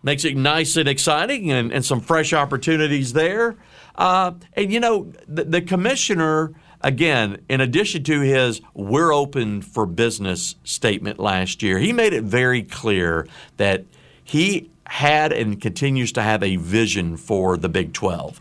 makes 0.03 0.25
it 0.25 0.37
nice 0.37 0.77
and 0.77 0.89
exciting 0.89 1.53
and, 1.53 1.73
and 1.73 1.85
some 1.85 2.01
fresh 2.01 2.33
opportunities 2.33 3.13
there. 3.13 3.55
Uh, 3.95 4.33
and, 4.55 4.73
you 4.73 4.81
know, 4.81 5.13
the, 5.29 5.45
the 5.45 5.61
commissioner, 5.63 6.53
again, 6.81 7.41
in 7.49 7.61
addition 7.61 8.03
to 8.03 8.21
his 8.21 8.61
we're 8.75 9.15
open 9.15 9.63
for 9.63 9.87
business 9.87 10.57
statement 10.65 11.21
last 11.21 11.63
year, 11.63 11.79
he 11.79 11.93
made 11.93 12.13
it 12.13 12.25
very 12.25 12.65
clear 12.65 13.29
that 13.59 13.85
he 14.25 14.69
had 14.87 15.33
and 15.33 15.61
continues 15.61 16.11
to 16.11 16.23
have 16.23 16.43
a 16.43 16.57
vision 16.57 17.17
for 17.17 17.57
the 17.57 17.69
Big 17.69 17.93
12 17.93 18.41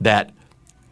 that 0.00 0.30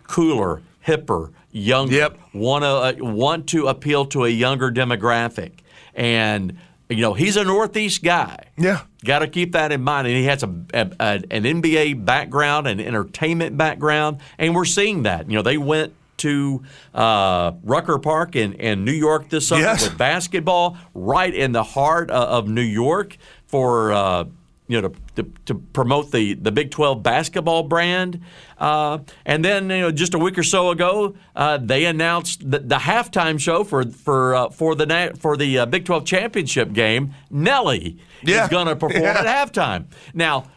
cooler, 0.07 0.61
hipper, 0.87 1.31
younger, 1.51 1.95
Yep. 1.95 2.19
want 2.35 2.63
to 2.65 2.69
uh, 2.69 2.93
want 2.99 3.47
to 3.49 3.69
appeal 3.69 4.05
to 4.07 4.25
a 4.25 4.29
younger 4.29 4.71
demographic. 4.71 5.53
And 5.95 6.59
you 6.91 7.01
know, 7.01 7.15
he's 7.15 7.37
a 7.37 7.45
Northeast 7.45 8.03
guy. 8.05 8.37
Yeah. 8.59 8.83
Got 9.05 9.21
to 9.21 9.29
keep 9.29 9.53
that 9.53 9.73
in 9.73 9.83
mind. 9.83 10.07
And 10.07 10.17
he 10.17 10.25
has 10.25 10.43
a, 10.43 10.49
a, 10.75 10.91
a- 11.01 11.23
an 11.31 11.45
NBA 11.45 12.05
background, 12.05 12.67
an 12.67 12.79
entertainment 12.79 13.57
background, 13.57 14.19
and 14.39 14.55
we're 14.55 14.67
seeing 14.67 15.05
that. 15.05 15.29
You 15.31 15.37
know, 15.37 15.43
they 15.43 15.57
went 15.57 15.95
to 16.19 16.63
uh, 16.95 17.53
Rucker 17.63 17.99
Park 17.99 18.37
in, 18.37 18.53
in 18.55 18.85
New 18.85 18.93
York 18.93 19.31
this 19.31 19.49
summer 19.49 19.63
Yes. 19.63 19.83
with 19.89 19.97
basketball, 19.99 20.77
right 20.95 21.35
in 21.35 21.53
the 21.53 21.65
heart 21.65 22.11
uh, 22.11 22.15
of 22.29 22.49
New 22.49 22.61
York 22.63 23.17
for. 23.47 23.93
Uh, 23.93 24.25
you 24.67 24.81
know, 24.81 24.89
to, 24.89 25.23
to, 25.23 25.31
to 25.45 25.55
promote 25.55 26.11
the, 26.11 26.35
the 26.35 26.51
Big 26.51 26.71
12 26.71 27.03
basketball 27.03 27.65
brand. 27.65 28.21
Uh, 28.59 28.99
and 29.27 29.45
then, 29.45 29.65
you 29.69 29.81
know, 29.81 29.91
just 29.91 30.15
a 30.15 30.19
week 30.19 30.39
or 30.39 30.43
so 30.43 30.71
ago, 30.71 31.15
uh, 31.37 31.59
they 31.59 31.85
announced 31.85 32.51
the, 32.51 32.61
the 32.61 32.77
halftime 32.79 33.39
show 33.39 33.63
for 33.65 33.85
for 33.85 34.35
uh, 34.35 34.49
for 34.49 34.75
the 34.75 35.13
for 35.19 35.37
the 35.37 35.59
uh, 35.59 35.67
Big 35.67 35.85
12 35.85 36.07
championship 36.07 36.73
game. 36.73 37.15
Nelly 37.31 37.99
Yeah. 38.23 38.45
is 38.45 38.49
going 38.51 38.67
to 38.69 38.77
perform 38.77 39.03
Yeah. 39.03 39.19
at 39.23 39.53
halftime. 39.53 39.87
Now, 40.15 40.51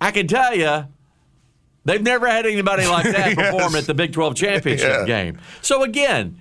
I 0.00 0.12
can 0.12 0.28
tell 0.28 0.54
you, 0.54 0.86
they've 1.84 2.02
never 2.02 2.28
had 2.28 2.46
anybody 2.46 2.86
like 2.86 3.04
that 3.10 3.26
Yes. 3.36 3.52
perform 3.52 3.74
at 3.74 3.86
the 3.86 3.94
Big 3.94 4.12
12 4.12 4.36
championship 4.36 4.88
Yeah. 5.00 5.04
game. 5.06 5.38
So 5.62 5.82
again, 5.82 6.38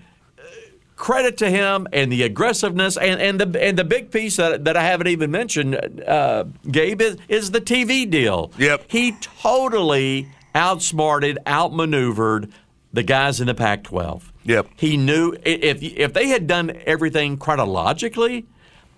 credit 1.01 1.35
to 1.35 1.49
him 1.49 1.87
and 1.91 2.11
the 2.11 2.21
aggressiveness 2.21 2.95
and, 2.95 3.19
and 3.19 3.41
the 3.41 3.61
and 3.61 3.77
the 3.77 3.83
big 3.83 4.11
piece 4.11 4.37
that, 4.37 4.63
that 4.65 4.77
I 4.77 4.83
haven't 4.83 5.07
even 5.07 5.31
mentioned, 5.31 6.03
uh, 6.07 6.45
Gabe, 6.69 7.01
is, 7.01 7.17
is 7.27 7.51
the 7.51 7.59
TV 7.59 8.09
deal. 8.09 8.51
Yep. 8.59 8.85
He 8.87 9.13
totally 9.13 10.27
outsmarted, 10.53 11.39
outmaneuvered 11.47 12.51
the 12.93 13.01
guys 13.01 13.41
in 13.41 13.47
the 13.47 13.55
Pac-12. 13.55 14.21
Yep. 14.43 14.67
He 14.75 14.95
knew 14.95 15.35
if 15.43 15.81
if 15.81 16.13
they 16.13 16.27
had 16.27 16.45
done 16.45 16.71
everything 16.85 17.37
chronologically, 17.37 18.45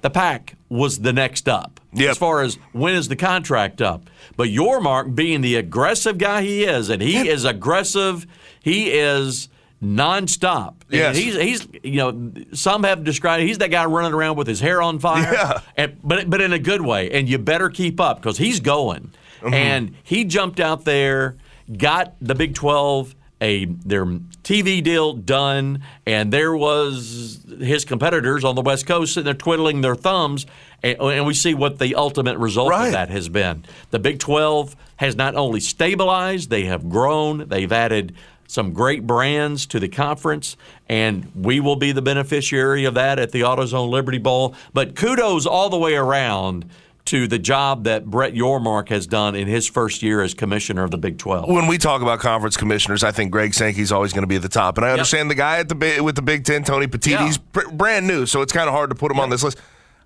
the 0.02 0.10
Pac 0.10 0.56
was 0.68 1.00
the 1.00 1.14
next 1.14 1.48
up 1.48 1.80
Yep. 1.94 2.12
as 2.12 2.18
far 2.18 2.42
as 2.42 2.56
when 2.74 2.96
is 2.96 3.08
the 3.08 3.16
contract 3.16 3.82
up. 3.82 4.10
But 4.36 4.50
Yormark 4.50 5.16
being 5.16 5.40
the 5.40 5.56
aggressive 5.56 6.18
guy 6.18 6.42
he 6.42 6.66
is, 6.66 6.90
and 6.90 7.02
he 7.02 7.30
is 7.30 7.46
aggressive, 7.46 8.28
he 8.62 8.92
is 8.92 9.48
nonstop. 9.84 10.70
And 10.90 10.92
Yes. 10.92 11.18
he's 11.18 11.36
he's 11.36 11.68
you 11.84 11.98
know 11.98 12.32
some 12.54 12.84
have 12.84 13.04
described 13.04 13.44
he's 13.44 13.58
that 13.60 13.72
guy 13.72 13.86
running 13.86 14.14
around 14.14 14.38
with 14.38 14.48
his 14.48 14.60
hair 14.60 14.82
on 14.82 15.00
fire. 15.00 15.34
Yeah. 15.34 15.60
And, 15.78 15.98
but 16.04 16.30
but 16.30 16.42
in 16.42 16.54
a 16.54 16.60
good 16.60 16.82
way, 16.82 17.12
and 17.12 17.28
you 17.28 17.38
better 17.38 17.70
keep 17.70 18.00
up 18.00 18.18
because 18.22 18.38
he's 18.38 18.60
going. 18.60 19.12
Mm-hmm. 19.42 19.54
And 19.54 19.96
he 20.04 20.24
jumped 20.24 20.60
out 20.60 20.86
there, 20.86 21.36
got 21.78 22.16
the 22.22 22.36
Big 22.36 22.56
Twelve 22.56 23.14
a 23.42 23.66
their 23.66 24.06
TV 24.06 24.82
deal 24.82 25.14
done, 25.14 25.84
and 26.06 26.32
there 26.32 26.56
was 26.56 27.46
his 27.60 27.84
competitors 27.84 28.46
on 28.46 28.56
the 28.56 28.62
West 28.62 28.88
Coast 28.88 29.16
sitting 29.16 29.26
there 29.26 29.34
twiddling 29.34 29.82
their 29.82 29.96
thumbs, 29.96 30.46
and, 30.82 30.98
and 31.00 31.26
we 31.26 31.34
see 31.34 31.54
what 31.54 31.78
the 31.78 31.96
ultimate 31.96 32.38
result 32.38 32.70
Right. 32.70 32.86
of 32.88 32.92
that 32.94 33.10
has 33.10 33.28
been. 33.28 33.66
The 33.92 34.00
Big 34.00 34.20
Twelve 34.20 34.78
has 34.96 35.18
not 35.18 35.36
only 35.36 35.60
stabilized, 35.60 36.50
they 36.52 36.64
have 36.66 36.88
grown, 36.90 37.50
they've 37.50 37.72
added 37.72 38.16
some 38.54 38.72
great 38.72 39.08
brands 39.08 39.66
to 39.66 39.80
the 39.80 39.90
conference, 39.90 40.58
and 40.88 41.32
we 41.34 41.60
will 41.60 41.76
be 41.76 41.92
the 41.92 42.04
beneficiary 42.04 42.86
of 42.86 42.94
that 42.94 43.18
at 43.18 43.32
the 43.32 43.42
AutoZone 43.42 43.90
Liberty 43.90 44.20
Bowl. 44.20 44.54
But 44.76 44.96
kudos 44.96 45.48
all 45.48 45.72
the 45.72 45.78
way 45.80 45.96
around 45.96 46.70
to 47.06 47.28
the 47.28 47.40
job 47.40 47.86
that 47.86 48.06
Brett 48.06 48.34
Yormark 48.36 48.90
has 48.90 49.08
done 49.08 49.34
in 49.36 49.48
his 49.48 49.68
first 49.68 50.04
year 50.04 50.22
as 50.22 50.36
commissioner 50.36 50.84
of 50.84 50.92
the 50.92 51.00
Big 51.00 51.18
12. 51.18 51.50
When 51.50 51.66
we 51.66 51.80
talk 51.80 52.04
about 52.04 52.20
conference 52.20 52.56
commissioners, 52.56 53.04
I 53.04 53.12
think 53.12 53.32
Greg 53.32 53.56
Sankey's 53.56 53.92
always 53.92 54.14
going 54.14 54.22
to 54.22 54.28
be 54.28 54.36
at 54.36 54.44
the 54.44 54.50
top. 54.50 54.78
And 54.78 54.86
I 54.86 54.92
understand 54.92 55.32
the 55.32 55.36
guy 55.36 55.58
at 55.58 55.68
the 55.68 56.00
with 56.02 56.16
the 56.16 56.22
Big 56.22 56.46
Ten, 56.46 56.64
Tony 56.64 56.86
Petitti's 56.86 57.38
Yeah. 57.38 57.44
br- 57.54 57.70
brand 57.72 58.06
new, 58.06 58.28
so 58.28 58.44
it's 58.44 58.54
kind 58.54 58.68
of 58.70 58.76
hard 58.76 58.92
to 58.92 58.96
put 58.96 59.12
him 59.12 59.20
on 59.20 59.32
this 59.32 59.42
list. 59.44 59.58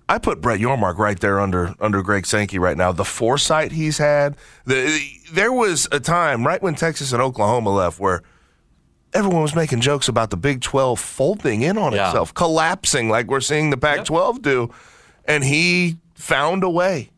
I 0.08 0.16
put 0.16 0.40
Brett 0.40 0.58
Yormark 0.58 0.96
right 0.96 1.20
there 1.20 1.38
under 1.38 1.74
under 1.80 2.02
Greg 2.02 2.24
Sankey 2.24 2.58
right 2.58 2.78
now. 2.78 2.92
The 2.92 3.04
foresight 3.04 3.72
he's 3.72 3.98
had. 3.98 4.38
The, 4.64 4.98
there 5.30 5.52
was 5.52 5.86
a 5.92 6.00
time 6.00 6.46
right 6.46 6.62
when 6.62 6.74
Texas 6.74 7.12
and 7.12 7.20
Oklahoma 7.20 7.68
left 7.74 8.00
where 8.00 8.22
everyone 9.14 9.42
was 9.42 9.54
making 9.54 9.80
jokes 9.80 10.08
about 10.08 10.30
the 10.30 10.36
Big 10.36 10.60
12 10.60 10.98
folding 11.00 11.62
in 11.62 11.78
on 11.78 11.92
Yeah. 11.92 12.08
itself, 12.08 12.34
collapsing 12.34 13.08
like 13.08 13.26
we're 13.28 13.40
seeing 13.40 13.70
the 13.70 13.76
Pac 13.76 14.04
12 14.04 14.42
do. 14.42 14.70
And 15.24 15.44
he 15.44 15.96
found 16.14 16.62
a 16.64 16.70
way, 16.70 17.10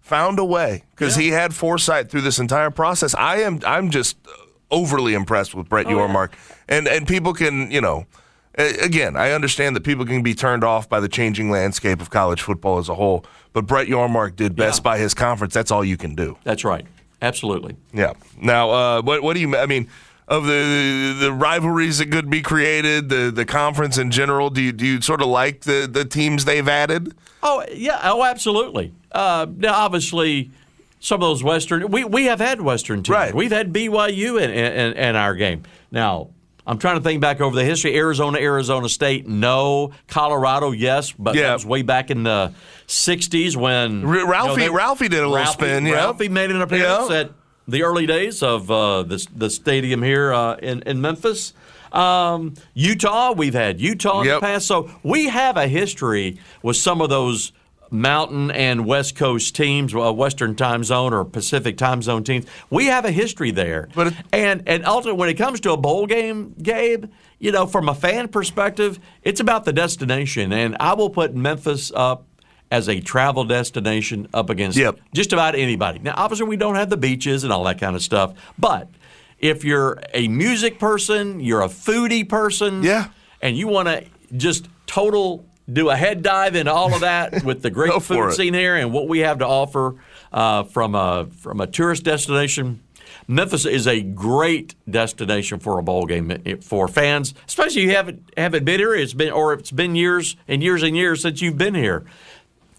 found 0.00 0.38
a 0.38 0.44
way 0.44 0.84
because 0.90 1.16
he 1.16 1.28
had 1.28 1.54
foresight 1.54 2.10
through 2.10 2.22
this 2.22 2.38
entire 2.38 2.70
process. 2.70 3.14
I 3.14 3.36
am, 3.38 3.60
I'm 3.66 3.90
just 3.90 4.16
overly 4.70 5.14
impressed 5.14 5.54
with 5.54 5.66
Oh, 5.66 5.68
Brett 5.68 5.86
Yormark. 5.86 6.30
And, 6.68 6.86
and 6.88 7.06
people 7.06 7.34
can, 7.34 7.70
you 7.70 7.80
know, 7.80 8.06
again, 8.56 9.16
I 9.16 9.32
understand 9.32 9.76
that 9.76 9.82
people 9.82 10.04
can 10.06 10.22
be 10.22 10.34
turned 10.34 10.64
off 10.64 10.88
by 10.88 11.00
the 11.00 11.08
changing 11.08 11.50
landscape 11.50 12.00
of 12.00 12.10
college 12.10 12.40
football 12.42 12.78
as 12.78 12.88
a 12.88 12.94
whole, 12.94 13.24
but 13.52 13.66
Brett 13.66 13.86
Yormark 13.88 14.36
did 14.36 14.56
best 14.56 14.80
Yeah. 14.80 14.82
by 14.84 14.98
his 14.98 15.14
conference. 15.14 15.54
That's 15.54 15.70
all 15.70 15.84
you 15.84 15.96
can 15.96 16.14
do. 16.14 16.36
That's 16.44 16.64
right. 16.64 16.86
Absolutely. 17.20 17.76
Yeah. 17.92 18.12
Now, 18.40 18.70
uh, 18.70 19.02
what 19.02 19.22
what 19.22 19.34
do 19.34 19.40
you? 19.40 19.56
I 19.56 19.66
mean, 19.66 19.88
of 20.28 20.46
the 20.46 21.16
the 21.20 21.32
rivalries 21.32 21.98
that 21.98 22.10
could 22.10 22.30
be 22.30 22.40
created, 22.42 23.08
the 23.08 23.30
the 23.30 23.44
conference 23.44 23.98
in 23.98 24.10
general. 24.10 24.50
Do 24.50 24.62
you 24.62 24.72
do 24.72 24.86
you 24.86 25.00
sort 25.00 25.20
of 25.20 25.28
like 25.28 25.62
the 25.62 25.88
the 25.90 26.04
teams 26.04 26.44
they've 26.44 26.68
added? 26.68 27.14
Oh 27.42 27.64
yeah. 27.72 28.00
Oh, 28.04 28.24
absolutely. 28.24 28.92
Uh, 29.10 29.46
now, 29.56 29.74
obviously, 29.74 30.50
some 31.00 31.16
of 31.16 31.28
those 31.28 31.42
Western 31.42 31.88
we, 31.90 32.04
we 32.04 32.24
have 32.26 32.38
had 32.40 32.60
Western 32.60 32.98
teams. 33.02 33.08
Right. 33.10 33.34
We've 33.34 33.50
had 33.52 33.72
BYU 33.72 34.40
in, 34.40 34.50
in, 34.50 34.92
in 34.94 35.16
our 35.16 35.34
game. 35.34 35.64
Now, 35.90 36.28
I'm 36.66 36.78
trying 36.78 36.96
to 36.96 37.02
think 37.02 37.20
back 37.20 37.40
over 37.40 37.56
the 37.56 37.64
history. 37.64 37.96
Arizona, 37.96 38.38
Arizona 38.38 38.88
State, 38.88 39.26
no. 39.26 39.90
Colorado, 40.06 40.70
yes, 40.70 41.10
but 41.10 41.34
Yeah. 41.34 41.48
that 41.48 41.54
was 41.54 41.66
way 41.66 41.82
back 41.82 42.10
in 42.12 42.22
the 42.22 42.52
'60s 42.86 43.56
when 43.56 44.06
R- 44.06 44.14
you 44.18 44.24
know, 44.24 44.30
Ralphie- 44.30 44.60
they- 44.62 44.68
Ralphie 44.70 45.08
did 45.08 45.18
a 45.18 45.28
little 45.28 45.34
Ralphie- 45.44 45.52
spin, 45.64 45.86
yeah. 45.86 45.94
Ralphie 45.94 46.28
made 46.28 46.50
an 46.52 46.62
appearance 46.62 47.10
Yeah. 47.10 47.16
at 47.16 47.30
the 47.68 47.82
early 47.82 48.06
days 48.06 48.42
of 48.42 48.70
uh, 48.70 49.02
the 49.02 49.26
the 49.34 49.50
stadium 49.50 50.02
here 50.02 50.32
uh, 50.32 50.56
in 50.56 50.82
in 50.82 51.00
Memphis. 51.00 51.54
Um, 51.92 52.54
Utah, 52.72 53.32
we've 53.32 53.54
had 53.54 53.80
Utah 53.80 54.22
in 54.22 54.28
the 54.28 54.40
past, 54.40 54.66
so 54.66 54.90
we 55.02 55.28
have 55.28 55.58
a 55.58 55.68
history 55.68 56.38
with 56.62 56.76
some 56.76 57.02
of 57.02 57.10
those 57.10 57.52
mountain 57.90 58.50
and 58.50 58.86
west 58.86 59.14
coast 59.14 59.54
teams, 59.54 59.94
uh, 59.94 60.10
Western 60.12 60.56
time 60.56 60.82
zone 60.82 61.12
or 61.12 61.24
Pacific 61.24 61.76
time 61.76 62.00
zone 62.00 62.24
teams. 62.24 62.46
We 62.70 62.86
have 62.86 63.04
a 63.04 63.10
history 63.10 63.50
there, 63.50 63.88
But 63.94 64.14
and 64.32 64.62
and 64.66 64.86
ultimately, 64.86 65.18
when 65.18 65.28
it 65.28 65.34
comes 65.34 65.60
to 65.60 65.72
a 65.72 65.76
bowl 65.76 66.06
game, 66.06 66.54
Gabe, 66.62 67.10
you 67.38 67.52
know, 67.52 67.66
from 67.66 67.88
a 67.88 67.94
fan 67.94 68.28
perspective, 68.28 68.98
it's 69.22 69.40
about 69.40 69.64
the 69.66 69.72
destination, 69.72 70.52
and 70.52 70.76
I 70.80 70.94
will 70.94 71.10
put 71.10 71.34
Memphis 71.34 71.92
up 71.94 72.26
as 72.72 72.88
a 72.88 73.00
travel 73.00 73.44
destination 73.44 74.26
up 74.32 74.48
against 74.48 74.78
Yep. 74.78 74.98
just 75.14 75.32
about 75.34 75.54
anybody. 75.54 75.98
Now, 75.98 76.14
obviously, 76.16 76.46
we 76.48 76.56
don't 76.56 76.74
have 76.76 76.88
the 76.88 76.96
beaches 76.96 77.44
and 77.44 77.52
all 77.52 77.64
that 77.64 77.78
kind 77.78 77.94
of 77.94 78.02
stuff, 78.02 78.32
but 78.58 78.88
if 79.38 79.62
you're 79.62 79.98
a 80.14 80.26
music 80.28 80.78
person, 80.78 81.38
you're 81.38 81.60
a 81.60 81.68
foodie 81.68 82.26
person, 82.26 82.82
Yeah. 82.82 83.08
and 83.42 83.56
you 83.58 83.68
want 83.68 83.88
to 83.88 84.04
just 84.36 84.68
total 84.86 85.44
do 85.70 85.90
a 85.90 85.96
head 85.96 86.22
dive 86.22 86.56
into 86.56 86.72
all 86.72 86.94
of 86.94 87.02
that 87.02 87.44
with 87.44 87.60
the 87.62 87.70
great 87.70 87.92
food 88.02 88.30
it. 88.30 88.32
scene 88.32 88.54
here 88.54 88.74
and 88.74 88.90
what 88.90 89.06
we 89.06 89.18
have 89.20 89.38
to 89.40 89.46
offer 89.46 89.94
uh, 90.32 90.62
from 90.64 90.94
a 90.94 91.26
from 91.40 91.60
a 91.60 91.66
tourist 91.66 92.04
destination. 92.04 92.80
Memphis 93.28 93.66
is 93.66 93.86
a 93.86 94.00
great 94.00 94.74
destination 94.90 95.58
for 95.60 95.78
a 95.78 95.82
bowl 95.82 96.06
game 96.06 96.32
for 96.62 96.88
fans, 96.88 97.34
especially 97.46 97.82
if 97.82 97.88
you 97.90 97.94
haven't 97.94 98.22
haven't 98.36 98.64
been 98.64 98.80
here. 98.80 98.94
It's 98.94 99.12
been 99.14 99.30
or 99.32 99.52
it's 99.52 99.70
been 99.70 99.94
years 99.94 100.36
and 100.48 100.62
years 100.62 100.82
and 100.82 100.96
years 100.96 101.20
since 101.22 101.40
you've 101.42 101.58
been 101.58 101.74
here. 101.74 102.04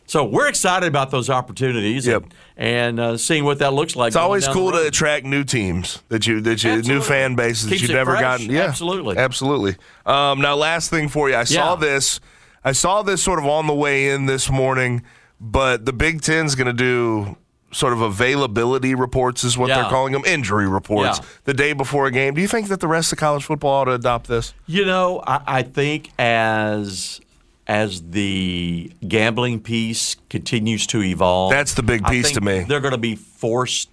So 0.05 0.23
we're 0.25 0.47
excited 0.47 0.85
about 0.87 1.11
those 1.11 1.29
opportunities 1.29 2.05
Yep. 2.05 2.23
and, 2.23 2.33
and 2.57 2.99
uh, 2.99 3.17
seeing 3.17 3.45
what 3.45 3.59
that 3.59 3.73
looks 3.73 3.95
like. 3.95 4.07
It's 4.07 4.15
always 4.15 4.47
cool 4.47 4.71
to 4.73 4.85
attract 4.85 5.25
new 5.25 5.43
teams 5.43 6.01
that 6.09 6.27
you 6.27 6.41
that 6.41 6.63
you 6.63 6.81
new 6.81 7.01
fan 7.01 7.35
bases 7.35 7.69
Keeps 7.69 7.81
that 7.81 7.87
you've 7.87 7.95
never 7.95 8.11
fresh. 8.11 8.21
gotten. 8.21 8.49
Yeah, 8.51 8.63
Absolutely. 8.63 9.17
absolutely. 9.17 9.75
Um, 10.05 10.41
now, 10.41 10.55
last 10.55 10.89
thing 10.89 11.07
for 11.09 11.29
you, 11.29 11.35
I 11.35 11.45
saw 11.45 11.75
this. 11.75 12.19
I 12.65 12.71
saw 12.73 13.01
this 13.01 13.21
sort 13.23 13.39
of 13.39 13.45
on 13.45 13.67
the 13.67 13.73
way 13.73 14.09
in 14.09 14.25
this 14.25 14.49
morning, 14.49 15.03
but 15.39 15.85
the 15.85 15.93
Big 15.93 16.21
Ten's 16.21 16.55
going 16.55 16.67
to 16.67 16.73
do 16.73 17.35
sort 17.71 17.91
of 17.91 18.01
availability 18.01 18.93
reports, 18.93 19.43
is 19.43 19.57
what 19.57 19.67
they're 19.67 19.83
calling 19.85 20.13
them, 20.13 20.23
injury 20.25 20.67
reports, 20.67 21.17
Yeah. 21.19 21.25
the 21.45 21.53
day 21.55 21.73
before 21.73 22.05
a 22.05 22.11
game. 22.11 22.35
Do 22.35 22.41
you 22.41 22.47
think 22.47 22.67
that 22.67 22.79
the 22.79 22.87
rest 22.87 23.11
of 23.11 23.17
college 23.17 23.43
football 23.45 23.71
ought 23.81 23.85
to 23.85 23.93
adopt 23.93 24.27
this? 24.27 24.53
You 24.67 24.85
know, 24.85 25.23
I, 25.25 25.41
I 25.47 25.63
think 25.63 26.11
as 26.19 27.19
as 27.67 28.01
the 28.11 28.91
gambling 29.07 29.59
piece 29.61 30.15
continues 30.29 30.85
to 30.87 31.01
evolve, 31.01 31.51
That's 31.51 31.73
the 31.73 31.83
big 31.83 32.03
piece 32.05 32.31
to 32.31 32.41
me. 32.41 32.63
They're 32.67 32.81
going 32.81 32.91
to 32.91 32.97
be 32.97 33.15
forced, 33.15 33.89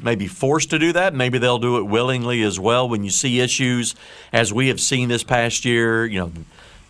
maybe 0.00 0.28
forced 0.28 0.70
to 0.70 0.78
do 0.78 0.92
that. 0.92 1.12
Maybe 1.14 1.38
they'll 1.38 1.58
do 1.58 1.78
it 1.78 1.84
willingly 1.84 2.42
as 2.42 2.60
well. 2.60 2.88
When 2.88 3.02
you 3.02 3.10
see 3.10 3.40
issues, 3.40 3.94
as 4.32 4.52
we 4.52 4.68
have 4.68 4.80
seen 4.80 5.08
this 5.08 5.22
past 5.24 5.64
year, 5.64 6.06
you 6.06 6.20
know. 6.20 6.32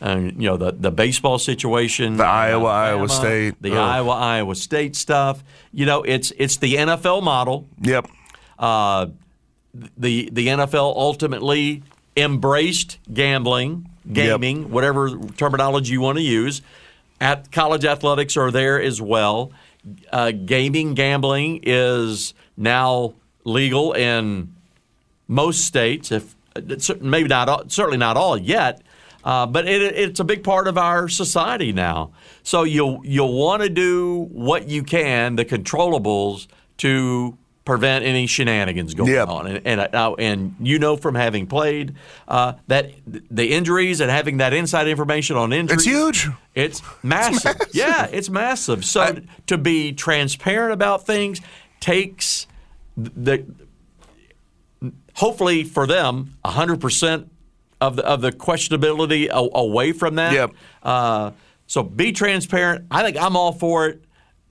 Uh, 0.03 0.19
you 0.19 0.33
know 0.49 0.57
the 0.59 0.73
the 0.73 0.91
baseball 0.91 1.39
situation, 1.39 2.19
The 2.19 2.25
Iowa, 2.27 2.69
Alabama, 2.69 2.99
Iowa 2.99 3.09
State. 3.09 3.55
the 3.63 3.71
Ugh. 3.73 3.79
Iowa 3.79 4.11
Iowa 4.13 4.55
State 4.55 4.97
stuff. 4.97 5.43
You 5.73 5.87
know, 5.87 6.03
it's 6.03 6.31
it's 6.37 6.59
the 6.59 6.75
NFL 6.75 7.23
model 7.23 7.69
Yep. 7.81 8.09
uh, 8.59 9.07
the 9.97 10.29
the 10.31 10.49
NFL 10.49 10.95
ultimately 10.97 11.83
embraced 12.17 12.99
gambling, 13.13 13.89
gaming, 14.13 14.71
whatever 14.71 15.17
terminology 15.37 15.93
you 15.93 16.01
want 16.01 16.19
to 16.19 16.23
use. 16.25 16.63
At 17.21 17.51
college 17.51 17.85
athletics 17.85 18.37
are 18.37 18.51
there 18.51 18.81
as 18.81 19.01
well. 19.01 19.53
Uh, 20.13 20.31
gaming, 20.31 20.95
gambling 20.95 21.61
is 21.63 22.35
now 22.57 23.15
legal 23.45 23.93
in 23.93 24.55
most 25.29 25.65
states. 25.65 26.13
If 26.13 26.35
maybe 27.01 27.29
not 27.29 27.49
all, 27.49 27.69
certainly 27.69 27.99
not 27.99 28.17
all 28.17 28.37
yet, 28.39 28.83
uh, 29.25 29.47
but 29.47 29.67
it, 29.67 29.83
it's 29.83 30.21
a 30.21 30.25
big 30.25 30.45
part 30.45 30.69
of 30.69 30.79
our 30.79 31.09
society 31.09 31.73
now. 31.73 32.13
So 32.43 32.63
you'll 32.65 33.01
you'll 33.05 33.35
want 33.35 33.63
to 33.63 33.69
do 33.69 34.29
what 34.33 34.69
you 34.69 34.83
can, 34.83 35.37
the 35.37 35.45
controllables, 35.45 36.47
to 36.79 37.37
prevent 37.65 38.05
any 38.05 38.27
shenanigans 38.27 38.93
going 38.95 39.11
Yep. 39.11 39.29
on. 39.29 39.47
And 39.47 39.67
and, 39.67 39.95
uh, 39.95 40.15
and 40.19 40.55
you 40.61 40.79
know 40.79 40.97
from 40.97 41.15
having 41.15 41.47
played 41.47 41.95
uh, 42.29 42.55
that 42.67 42.91
the 43.07 43.53
injuries 43.53 44.01
and 44.01 44.11
having 44.11 44.37
that 44.39 44.53
inside 44.53 44.87
information 44.89 45.37
on 45.37 45.53
injuries, 45.53 45.79
It's 45.79 45.87
huge. 45.87 46.29
it's 46.55 46.83
massive. 47.03 47.57
Yeah, 47.73 48.07
it's 48.13 48.29
massive. 48.29 48.85
So 48.85 49.17
to 49.47 49.57
be 49.59 49.93
transparent 49.93 50.73
about 50.73 51.07
things 51.07 51.41
takes 51.81 52.47
the 52.97 53.45
hopefully 55.15 55.65
for 55.65 55.87
them 55.87 56.37
100% 56.45 57.29
of 57.81 57.97
the 57.97 58.05
of 58.07 58.21
the 58.21 58.33
questionability 58.33 59.29
away 59.31 59.93
from 59.93 60.17
that. 60.17 60.33
Yep. 60.33 60.53
Uh, 60.83 61.31
so 61.67 61.83
be 61.83 62.13
transparent. 62.13 62.87
I 62.91 63.03
think 63.03 63.17
I'm 63.21 63.37
all 63.37 63.53
for 63.53 63.87
it. 63.89 64.05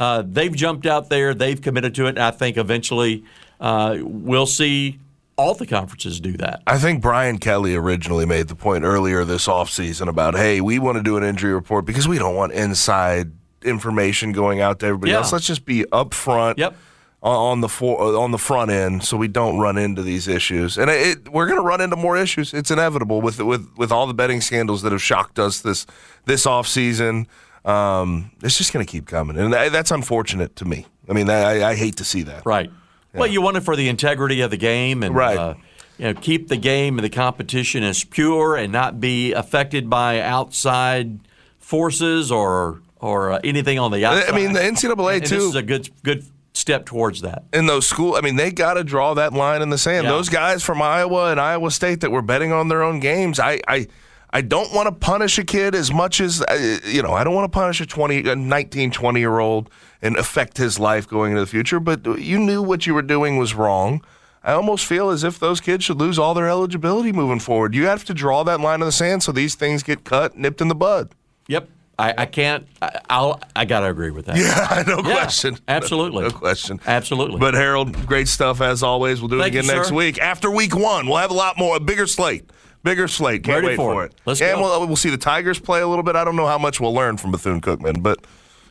Uh, 0.04 0.24
they've 0.26 0.56
jumped 0.56 0.86
out 0.86 1.10
there. 1.10 1.34
They've 1.34 1.62
committed 1.62 1.96
to 1.96 2.06
it. 2.08 2.10
And 2.10 2.20
I 2.20 2.32
think 2.32 2.58
eventually 2.58 3.24
uh, 3.60 3.98
we'll 4.02 4.46
see 4.46 5.00
all 5.38 5.54
the 5.56 5.66
conferences 5.66 6.20
do 6.20 6.34
that. 6.38 6.62
I 6.68 6.78
think 6.78 7.02
Brian 7.02 7.38
Kelly 7.38 7.76
originally 7.76 8.26
made 8.26 8.48
the 8.50 8.56
point 8.56 8.84
earlier 8.84 9.24
this 9.26 9.48
offseason 9.48 10.08
about, 10.08 10.36
hey, 10.36 10.62
we 10.62 10.78
want 10.80 10.98
to 10.98 11.04
do 11.04 11.16
an 11.18 11.24
injury 11.24 11.54
report 11.54 11.86
because 11.86 12.08
we 12.08 12.20
don't 12.20 12.36
want 12.36 12.52
inside 12.54 13.32
information 13.64 14.32
going 14.34 14.60
out 14.62 14.80
to 14.80 14.86
everybody 14.88 15.12
Yeah. 15.12 15.18
else. 15.20 15.32
Let's 15.32 15.48
just 15.48 15.66
be 15.66 15.86
upfront 15.92 16.58
Yep. 16.58 16.76
on, 17.24 17.62
the 17.62 17.70
for, 17.70 18.16
on 18.18 18.32
the 18.32 18.38
front 18.38 18.70
end 18.72 19.04
so 19.06 19.16
we 19.18 19.28
don't 19.30 19.58
run 19.58 19.78
into 19.78 20.02
these 20.04 20.28
issues. 20.28 20.78
And 20.78 20.90
it, 20.92 21.30
we're 21.32 21.48
going 21.48 21.60
to 21.60 21.66
run 21.66 21.80
into 21.82 21.96
more 21.96 22.18
issues. 22.18 22.54
It's 22.54 22.70
inevitable 22.72 23.22
with 23.22 23.40
with 23.42 23.66
with 23.78 23.92
all 23.92 24.06
the 24.06 24.14
betting 24.14 24.42
scandals 24.42 24.82
that 24.84 24.92
have 24.92 25.02
shocked 25.02 25.40
us 25.40 25.62
this 25.62 25.86
this 26.26 26.46
offseason. 26.46 27.26
Um, 27.66 28.32
it's 28.44 28.58
just 28.58 28.74
going 28.74 28.86
to 28.86 28.92
keep 28.92 29.08
coming, 29.08 29.38
and 29.38 29.54
that's 29.54 29.92
unfortunate 29.92 30.56
to 30.58 30.66
me. 30.66 30.86
I 31.10 31.14
mean, 31.14 31.30
I, 31.30 31.70
I 31.70 31.76
hate 31.76 31.98
to 31.98 32.04
see 32.04 32.24
that. 32.24 32.46
Right. 32.46 32.70
Well, 33.14 33.28
you 33.28 33.42
want 33.42 33.58
it 33.58 33.62
for 33.62 33.76
the 33.76 33.90
integrity 33.90 34.42
of 34.42 34.50
the 34.52 34.58
game 34.58 35.04
and 35.04 35.14
Right. 35.16 35.38
uh, 35.38 35.54
you 35.98 36.06
know 36.06 36.14
keep 36.20 36.48
the 36.48 36.58
game 36.58 36.98
and 36.98 37.06
the 37.06 37.10
competition 37.10 37.84
as 37.84 38.04
pure 38.04 38.56
and 38.56 38.72
not 38.74 39.00
be 39.00 39.34
affected 39.34 39.90
by 39.90 40.20
outside 40.20 41.20
forces 41.60 42.32
or 42.32 42.82
or 43.00 43.34
uh, 43.34 43.40
anything 43.44 43.78
on 43.80 43.92
the 43.92 44.04
outside. 44.06 44.34
I 44.34 44.36
mean, 44.36 44.54
the 44.54 44.60
NCAA 44.60 45.18
and 45.18 45.26
too. 45.26 45.36
This 45.36 45.44
is 45.44 45.56
a 45.56 45.62
good 45.62 45.90
good 46.04 46.26
step 46.54 46.86
towards 46.86 47.22
that. 47.22 47.44
in 47.54 47.66
those 47.66 47.86
school. 47.88 48.16
I 48.16 48.22
mean, 48.22 48.36
they 48.36 48.52
got 48.52 48.76
to 48.76 48.84
draw 48.84 49.14
that 49.16 49.34
line 49.34 49.62
in 49.62 49.70
the 49.70 49.78
sand. 49.78 50.06
Yeah. 50.06 50.12
Those 50.12 50.30
guys 50.30 50.64
from 50.64 50.82
Iowa 50.82 51.32
and 51.32 51.40
Iowa 51.40 51.72
State 51.72 52.02
that 52.02 52.12
were 52.12 52.22
betting 52.22 52.52
on 52.52 52.68
their 52.68 52.84
own 52.84 53.00
games, 53.00 53.40
I, 53.40 53.60
I, 53.68 53.88
I 54.36 54.42
don't 54.42 54.74
want 54.74 54.88
to 54.88 54.92
punish 54.92 55.38
a 55.38 55.44
kid 55.46 55.76
as 55.76 55.94
much 55.94 56.20
as 56.20 56.42
uh, 56.42 56.80
you 56.86 57.04
know. 57.04 57.14
I 57.14 57.24
don't 57.24 57.36
want 57.36 57.52
to 57.52 57.56
punish 57.56 57.80
a 57.80 57.86
20, 57.86 58.28
a 58.30 58.36
19, 58.36 58.90
20 58.92 59.20
year 59.20 59.38
old 59.40 59.70
and 60.02 60.18
affect 60.18 60.58
his 60.58 60.80
life 60.80 61.08
going 61.08 61.32
into 61.32 61.42
the 61.42 61.48
future. 61.48 61.80
But 61.80 62.20
you 62.20 62.40
knew 62.40 62.62
what 62.64 62.88
you 62.88 62.96
were 62.96 63.04
doing 63.04 63.38
was 63.38 63.54
wrong. 63.54 64.04
I 64.44 64.52
almost 64.54 64.86
feel 64.86 65.10
as 65.12 65.24
if 65.24 65.40
those 65.40 65.62
kids 65.62 65.86
should 65.86 66.00
lose 66.00 66.20
all 66.20 66.34
their 66.34 66.50
eligibility 66.50 67.12
moving 67.14 67.40
forward. 67.40 67.76
You 67.76 67.86
have 67.86 68.04
to 68.06 68.14
draw 68.14 68.44
that 68.44 68.60
line 68.60 68.82
in 68.82 68.86
the 68.88 68.92
sand 68.92 69.24
so 69.24 69.32
these 69.32 69.56
things 69.56 69.84
get 69.84 70.04
cut, 70.04 70.36
nipped 70.36 70.60
in 70.60 70.68
the 70.68 70.76
bud. 70.76 71.14
Yep. 71.48 71.70
I, 72.00 72.14
I 72.18 72.26
can't. 72.26 72.68
I, 72.82 73.00
I'll. 73.10 73.40
I 73.56 73.66
gotta 73.66 73.86
agree 73.86 74.10
with 74.10 74.26
that. 74.26 74.36
Yeah, 74.36 74.84
no 74.88 74.98
Yeah, 74.98 75.14
question. 75.14 75.58
absolutely. 75.68 76.24
No, 76.24 76.32
question. 76.32 76.80
Absolutely. 76.88 77.38
But 77.40 77.54
Harold, 77.54 78.08
great 78.08 78.28
stuff 78.28 78.62
as 78.62 78.82
always. 78.82 79.22
We'll 79.22 79.30
do 79.30 79.38
Thank 79.40 79.54
it 79.54 79.60
again 79.60 79.70
you, 79.70 79.76
next 79.76 79.90
sir. 79.90 79.94
week. 79.94 80.20
After 80.20 80.50
week 80.50 80.76
one, 80.76 81.06
we'll 81.06 81.18
have 81.18 81.30
a 81.30 81.36
lot 81.36 81.58
more, 81.60 81.78
a 81.78 81.80
bigger 81.80 82.08
slate. 82.08 82.50
Bigger 82.84 83.08
slate. 83.08 83.44
Can't 83.44 83.56
Ready 83.56 83.68
wait 83.68 83.76
for 83.78 83.94
for 83.94 84.04
it. 84.06 84.12
it. 84.12 84.22
Let's 84.26 84.42
and 84.42 84.58
go. 84.58 84.62
We'll, 84.80 84.88
we'll 84.88 84.96
see 84.96 85.10
the 85.10 85.18
Tigers 85.18 85.60
play 85.60 85.82
a 85.82 85.88
little 85.88 86.04
bit. 86.04 86.16
I 86.16 86.24
don't 86.24 86.36
know 86.36 86.48
how 86.48 86.58
much 86.58 86.80
we'll 86.82 86.94
learn 86.94 87.18
from 87.18 87.32
Bethune 87.32 87.62
Cookman, 87.62 88.04
but 88.04 88.20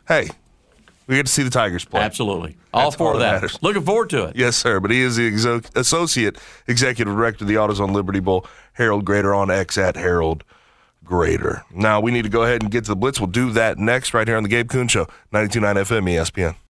hey, 0.07 0.29
we 1.07 1.17
get 1.17 1.27
to 1.27 1.33
see 1.33 1.43
the 1.43 1.51
Tigers 1.51 1.85
play. 1.85 2.01
Absolutely. 2.03 2.57
All 2.75 2.85
That's 2.91 2.97
for 2.97 3.09
all 3.09 3.13
that 3.15 3.19
that. 3.21 3.33
matters. 3.35 3.59
Looking 3.63 3.83
forward 3.83 4.11
to 4.11 4.25
it. 4.27 4.37
Yes, 4.37 4.57
sir. 4.57 4.81
But 4.81 4.91
he 4.91 5.01
is 5.01 5.17
the 5.17 5.31
exo- 5.31 5.77
associate 5.77 6.37
executive 6.69 7.15
director 7.15 7.45
of 7.45 7.49
the 7.49 7.55
AutoZone 7.55 7.93
Liberty 7.93 8.21
Bowl, 8.21 8.47
Harold 8.75 9.05
Graeter 9.07 9.37
on 9.37 9.51
X 9.51 9.79
at 9.79 9.97
Harold 9.97 10.45
Graeter. 11.05 11.63
Now 11.75 12.01
we 12.01 12.13
need 12.13 12.23
to 12.23 12.29
go 12.29 12.43
ahead 12.43 12.63
and 12.63 12.71
get 12.71 12.85
to 12.85 12.91
the 12.91 12.97
blitz. 12.97 13.19
We'll 13.19 13.27
do 13.31 13.51
that 13.53 13.79
next 13.79 14.15
right 14.15 14.29
here 14.29 14.37
on 14.37 14.43
the 14.43 14.49
Gabe 14.49 14.69
Kuhn 14.69 14.89
Show, 14.89 15.07
92.9 15.33 15.75
FM 15.77 16.05
ESPN. 16.11 16.55